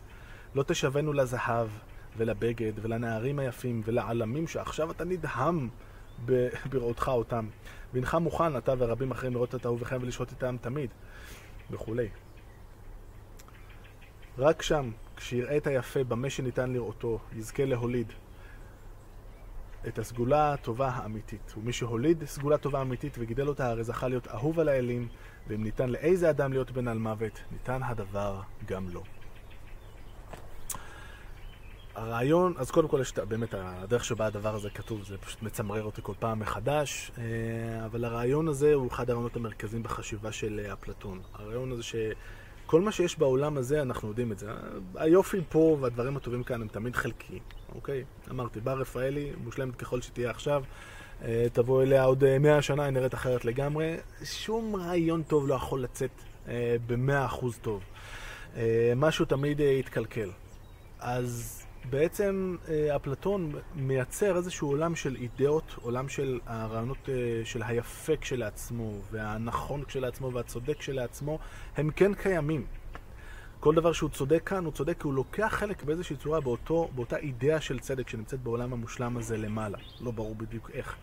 לא 0.54 0.62
תשבנו 0.62 1.12
לזהב 1.12 1.68
ולבגד 2.16 2.72
ולנערים 2.82 3.38
היפים 3.38 3.82
ולעלמים 3.84 4.46
שעכשיו 4.46 4.90
אתה 4.90 5.04
נדהם 5.04 5.68
בראותך 6.70 7.08
אותם. 7.08 7.48
והנך 7.92 8.14
מוכן, 8.14 8.56
אתה 8.56 8.74
ורבים 8.78 9.10
אחרים 9.10 9.32
לראות 9.32 9.54
את 9.54 9.66
אהוביכם 9.66 9.98
ולשהות 10.00 10.30
איתם 10.30 10.56
תמיד, 10.60 10.90
וכולי. 11.70 12.08
רק 14.38 14.62
שם, 14.62 14.90
כשיראה 15.16 15.56
את 15.56 15.66
היפה 15.66 16.04
במה 16.04 16.30
שניתן 16.30 16.72
לראותו, 16.72 17.18
יזכה 17.32 17.64
להוליד 17.64 18.12
את 19.88 19.98
הסגולה 19.98 20.52
הטובה 20.52 20.88
האמיתית. 20.88 21.54
ומי 21.56 21.72
שהוליד 21.72 22.24
סגולה 22.24 22.58
טובה 22.58 22.82
אמיתית 22.82 23.16
וגידל 23.18 23.48
אותה, 23.48 23.68
הרי 23.68 23.84
זכה 23.84 24.08
להיות 24.08 24.28
אהוב 24.28 24.60
על 24.60 24.68
האלים, 24.68 25.08
ואם 25.48 25.62
ניתן 25.62 25.90
לאיזה 25.90 26.30
אדם 26.30 26.52
להיות 26.52 26.70
בן 26.70 26.88
על 26.88 26.98
מוות, 26.98 27.42
ניתן 27.52 27.82
הדבר 27.82 28.40
גם 28.66 28.88
לו. 28.88 29.02
הרעיון, 31.98 32.54
אז 32.56 32.70
קודם 32.70 32.88
כל 32.88 32.98
יש 33.00 33.12
באמת 33.18 33.54
הדרך 33.54 34.04
שבה 34.04 34.26
הדבר 34.26 34.54
הזה 34.54 34.70
כתוב, 34.70 35.04
זה 35.04 35.18
פשוט 35.18 35.42
מצמרר 35.42 35.82
אותי 35.82 36.00
כל 36.04 36.12
פעם 36.18 36.38
מחדש, 36.38 37.10
אה, 37.18 37.24
אבל 37.86 38.04
הרעיון 38.04 38.48
הזה 38.48 38.74
הוא 38.74 38.88
אחד 38.88 39.10
הרעיונות 39.10 39.36
המרכזיים 39.36 39.82
בחשיבה 39.82 40.32
של 40.32 40.60
אה, 40.64 40.72
אפלטון. 40.72 41.20
הרעיון 41.34 41.72
הזה 41.72 41.82
שכל 41.82 42.80
מה 42.80 42.92
שיש 42.92 43.18
בעולם 43.18 43.58
הזה, 43.58 43.82
אנחנו 43.82 44.08
יודעים 44.08 44.32
את 44.32 44.38
זה. 44.38 44.50
היופי 44.94 45.40
פה 45.48 45.78
והדברים 45.80 46.16
הטובים 46.16 46.42
כאן 46.42 46.62
הם 46.62 46.68
תמיד 46.68 46.96
חלקיים, 46.96 47.42
אוקיי? 47.74 48.04
אמרתי, 48.30 48.60
בר 48.60 48.78
רפאלי, 48.80 49.32
מושלמת 49.44 49.76
ככל 49.76 50.00
שתהיה 50.00 50.30
עכשיו, 50.30 50.64
תבוא 51.52 51.82
אליה 51.82 52.04
עוד 52.04 52.38
מאה 52.38 52.62
שנה, 52.62 52.84
היא 52.84 52.90
נראית 52.90 53.14
אחרת 53.14 53.44
לגמרי. 53.44 53.96
שום 54.24 54.76
רעיון 54.76 55.22
טוב 55.22 55.48
לא 55.48 55.54
יכול 55.54 55.82
לצאת 55.82 56.10
במאה 56.86 57.26
אחוז 57.26 57.58
טוב. 57.62 57.82
משהו 58.96 59.24
תמיד 59.24 59.60
יתקלקל. 59.60 60.30
אז 61.00 61.62
בעצם 61.90 62.56
אה, 62.68 62.96
אפלטון 62.96 63.52
מייצר 63.74 64.36
איזשהו 64.36 64.68
עולם 64.68 64.94
של 64.94 65.16
אידאות, 65.16 65.74
עולם 65.82 66.08
של 66.08 66.40
הרעיונות 66.46 67.08
אה, 67.08 67.14
של 67.44 67.62
היפה 67.62 68.16
כשלעצמו, 68.16 68.92
והנכון 69.10 69.84
כשלעצמו 69.84 70.32
והצודק 70.32 70.76
כשלעצמו, 70.78 71.38
הם 71.76 71.90
כן 71.90 72.14
קיימים. 72.14 72.66
כל 73.60 73.74
דבר 73.74 73.92
שהוא 73.92 74.10
צודק 74.10 74.42
כאן, 74.46 74.64
הוא 74.64 74.72
צודק 74.72 75.00
כי 75.00 75.06
הוא 75.06 75.14
לוקח 75.14 75.48
חלק 75.50 75.82
באיזושהי 75.82 76.16
צורה 76.16 76.40
באותו, 76.40 76.88
באותה 76.94 77.16
אידאה 77.16 77.60
של 77.60 77.78
צדק 77.78 78.08
שנמצאת 78.08 78.40
בעולם 78.40 78.72
המושלם 78.72 79.16
הזה 79.16 79.36
למעלה. 79.36 79.78
לא 80.00 80.10
ברור 80.10 80.34
בדיוק 80.34 80.70
איך. 80.70 80.96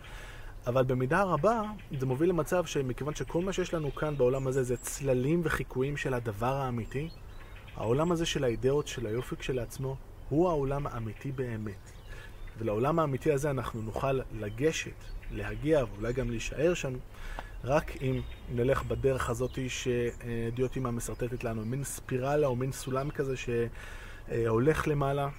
אבל 0.67 0.83
במידה 0.83 1.23
רבה 1.23 1.61
זה 1.99 2.05
מוביל 2.05 2.29
למצב 2.29 2.65
שמכיוון 2.65 3.15
שכל 3.15 3.41
מה 3.41 3.53
שיש 3.53 3.73
לנו 3.73 3.95
כאן 3.95 4.17
בעולם 4.17 4.47
הזה 4.47 4.63
זה 4.63 4.77
צללים 4.77 5.41
וחיקויים 5.43 5.97
של 5.97 6.13
הדבר 6.13 6.53
האמיתי, 6.53 7.09
העולם 7.75 8.11
הזה 8.11 8.25
של 8.25 8.43
האידאות, 8.43 8.87
של 8.87 9.07
היופי 9.07 9.35
כשלעצמו, 9.35 9.95
הוא 10.29 10.49
העולם 10.49 10.87
האמיתי 10.87 11.31
באמת. 11.31 11.91
ולעולם 12.57 12.99
האמיתי 12.99 13.31
הזה 13.31 13.49
אנחנו 13.49 13.81
נוכל 13.81 14.19
לגשת, 14.39 15.03
להגיע 15.31 15.83
ואולי 15.93 16.13
גם 16.13 16.29
להישאר 16.29 16.73
שם, 16.73 16.93
רק 17.65 18.01
אם 18.01 18.21
נלך 18.55 18.83
בדרך 18.83 19.29
הזאת 19.29 19.59
שדיוטימה 19.67 20.91
משרטטת 20.91 21.43
לנו, 21.43 21.65
מין 21.65 21.83
ספירלה 21.83 22.47
או 22.47 22.55
מין 22.55 22.71
סולם 22.71 23.09
כזה 23.11 23.33
שהולך 23.37 24.87
למעלה, 24.87 25.29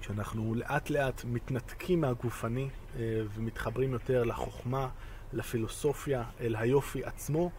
שאנחנו 0.00 0.54
לאט 0.54 0.90
לאט 0.90 1.24
מתנתקים 1.24 2.00
מהגופני 2.00 2.68
אה, 2.96 3.00
ומתחברים 3.34 3.92
יותר 3.92 4.24
לחוכמה, 4.24 4.88
לפילוסופיה, 5.32 6.22
אל 6.40 6.56
היופי 6.56 7.04
עצמו, 7.04 7.50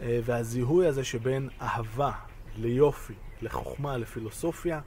אה, 0.00 0.20
והזיהוי 0.24 0.86
הזה 0.86 1.04
שבין 1.04 1.48
אהבה 1.60 2.12
ליופי, 2.56 3.14
לחוכמה, 3.42 3.96
לפילוסופיה, 3.96 4.80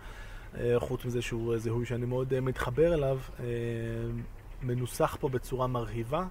אה, 0.57 0.75
חוץ 0.79 1.05
מזה 1.05 1.21
שהוא 1.21 1.57
זיהוי 1.57 1.85
שאני 1.85 2.05
מאוד 2.05 2.39
מתחבר 2.39 2.93
אליו, 2.93 3.19
מנוסח 4.61 5.17
פה 5.19 5.29
בצורה 5.29 5.67
מרהיבה, 5.67 6.25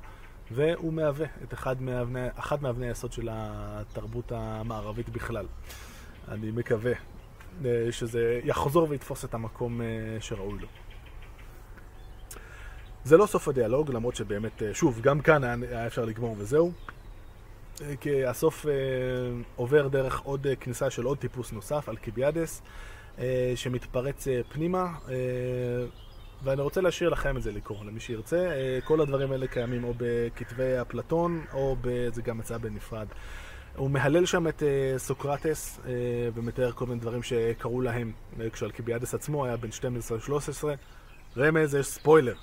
והוא 0.50 0.92
מהווה 0.92 1.26
את 1.44 1.54
אחד 1.54 1.82
מאבני, 1.82 2.28
אחת 2.34 2.62
מאבני 2.62 2.86
היסוד 2.88 3.12
של 3.12 3.28
התרבות 3.32 4.32
המערבית 4.32 5.08
בכלל. 5.08 5.46
אני 6.28 6.50
מקווה. 6.50 6.92
שזה 7.90 8.40
יחזור 8.44 8.86
ויתפוס 8.90 9.24
את 9.24 9.34
המקום 9.34 9.80
שראוי 10.20 10.58
לו. 10.58 10.68
זה 13.04 13.16
לא 13.16 13.26
סוף 13.26 13.48
הדיאלוג, 13.48 13.90
למרות 13.90 14.16
שבאמת, 14.16 14.62
שוב, 14.72 15.00
גם 15.00 15.20
כאן 15.20 15.44
היה 15.44 15.86
אפשר 15.86 16.04
לגמור 16.04 16.36
וזהו. 16.38 16.72
כי 18.00 18.24
הסוף 18.24 18.66
עובר 19.56 19.88
דרך 19.88 20.20
עוד 20.20 20.46
כניסה 20.60 20.90
של 20.90 21.04
עוד 21.04 21.18
טיפוס 21.18 21.52
נוסף, 21.52 21.88
אלקיביאדס, 21.88 22.62
שמתפרץ 23.54 24.26
פנימה. 24.48 24.86
ואני 26.42 26.62
רוצה 26.62 26.80
להשאיר 26.80 27.08
לכם 27.08 27.36
את 27.36 27.42
זה 27.42 27.52
לקרוא, 27.52 27.84
למי 27.84 28.00
שירצה. 28.00 28.50
כל 28.84 29.00
הדברים 29.00 29.32
האלה 29.32 29.46
קיימים 29.46 29.84
או 29.84 29.94
בכתבי 29.96 30.80
אפלטון, 30.80 31.44
או 31.52 31.76
זה 32.12 32.22
גם 32.22 32.40
יצא 32.40 32.58
בנפרד. 32.58 33.06
הוא 33.76 33.90
מהלל 33.90 34.26
שם 34.26 34.48
את 34.48 34.62
סוקרטס 34.96 35.80
ומתאר 36.34 36.72
כל 36.72 36.86
מיני 36.86 37.00
דברים 37.00 37.22
שקרו 37.22 37.80
להם 37.80 38.12
כשאלקיביאדס 38.52 39.14
עצמו 39.14 39.46
היה 39.46 39.56
בן 39.56 39.68
12-13. 39.68 40.64
רמז, 41.36 41.74
יש 41.74 41.86
ספוילר. 41.86 42.34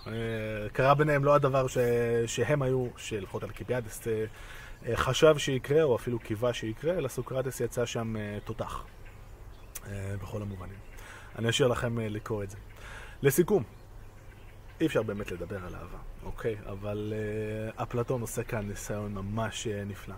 קרה 0.73 0.93
ביניהם 0.93 1.25
לא 1.25 1.35
הדבר 1.35 1.67
ש... 1.67 1.77
שהם 2.25 2.61
היו, 2.61 2.87
שלפחות 2.97 3.43
אלקיביאדס 3.43 4.07
חשב 4.93 5.37
שיקרה, 5.37 5.83
או 5.83 5.95
אפילו 5.95 6.19
קיווה 6.19 6.53
שיקרה, 6.53 6.93
אלא 6.93 7.07
סוקרטס 7.07 7.61
יצא 7.61 7.85
שם 7.85 8.15
תותח. 8.45 8.83
בכל 10.21 10.41
המובנים. 10.41 10.77
אני 11.37 11.49
אשאיר 11.49 11.67
לכם 11.67 11.99
לקרוא 11.99 12.43
את 12.43 12.49
זה. 12.49 12.57
לסיכום, 13.21 13.63
אי 14.81 14.85
אפשר 14.85 15.03
באמת 15.03 15.31
לדבר 15.31 15.65
על 15.65 15.75
אהבה, 15.75 15.97
אוקיי? 16.23 16.55
אבל 16.65 17.13
uh, 17.77 17.83
אפלטון 17.83 18.21
עושה 18.21 18.43
כאן 18.43 18.67
ניסיון 18.67 19.13
ממש 19.13 19.67
uh, 19.67 19.85
נפלא. 19.85 20.15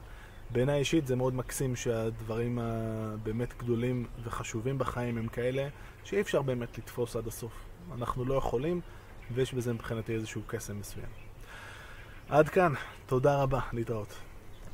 בעיניי 0.50 0.80
אישית 0.80 1.08
זה 1.08 1.16
מאוד 1.16 1.34
מקסים 1.34 1.76
שהדברים 1.76 2.60
הבאמת 2.60 3.58
גדולים 3.58 4.06
וחשובים 4.24 4.78
בחיים 4.78 5.18
הם 5.18 5.28
כאלה 5.28 5.68
שאי 6.04 6.22
אפשר 6.22 6.42
באמת 6.42 6.78
לתפוס 6.78 7.16
עד 7.16 7.28
הסוף. 7.28 7.52
אנחנו 7.96 8.26
לא 8.26 8.34
יכולים, 8.34 8.82
ויש 9.34 9.54
בזה 9.54 9.74
מבחינתי 9.74 10.14
איזשהו 10.14 10.42
קסם 10.48 10.80
מסוים. 10.80 11.10
עד 12.30 12.50
כאן, 12.50 12.74
תודה 13.06 13.42
רבה, 13.42 13.60
להתראות. 13.74 14.29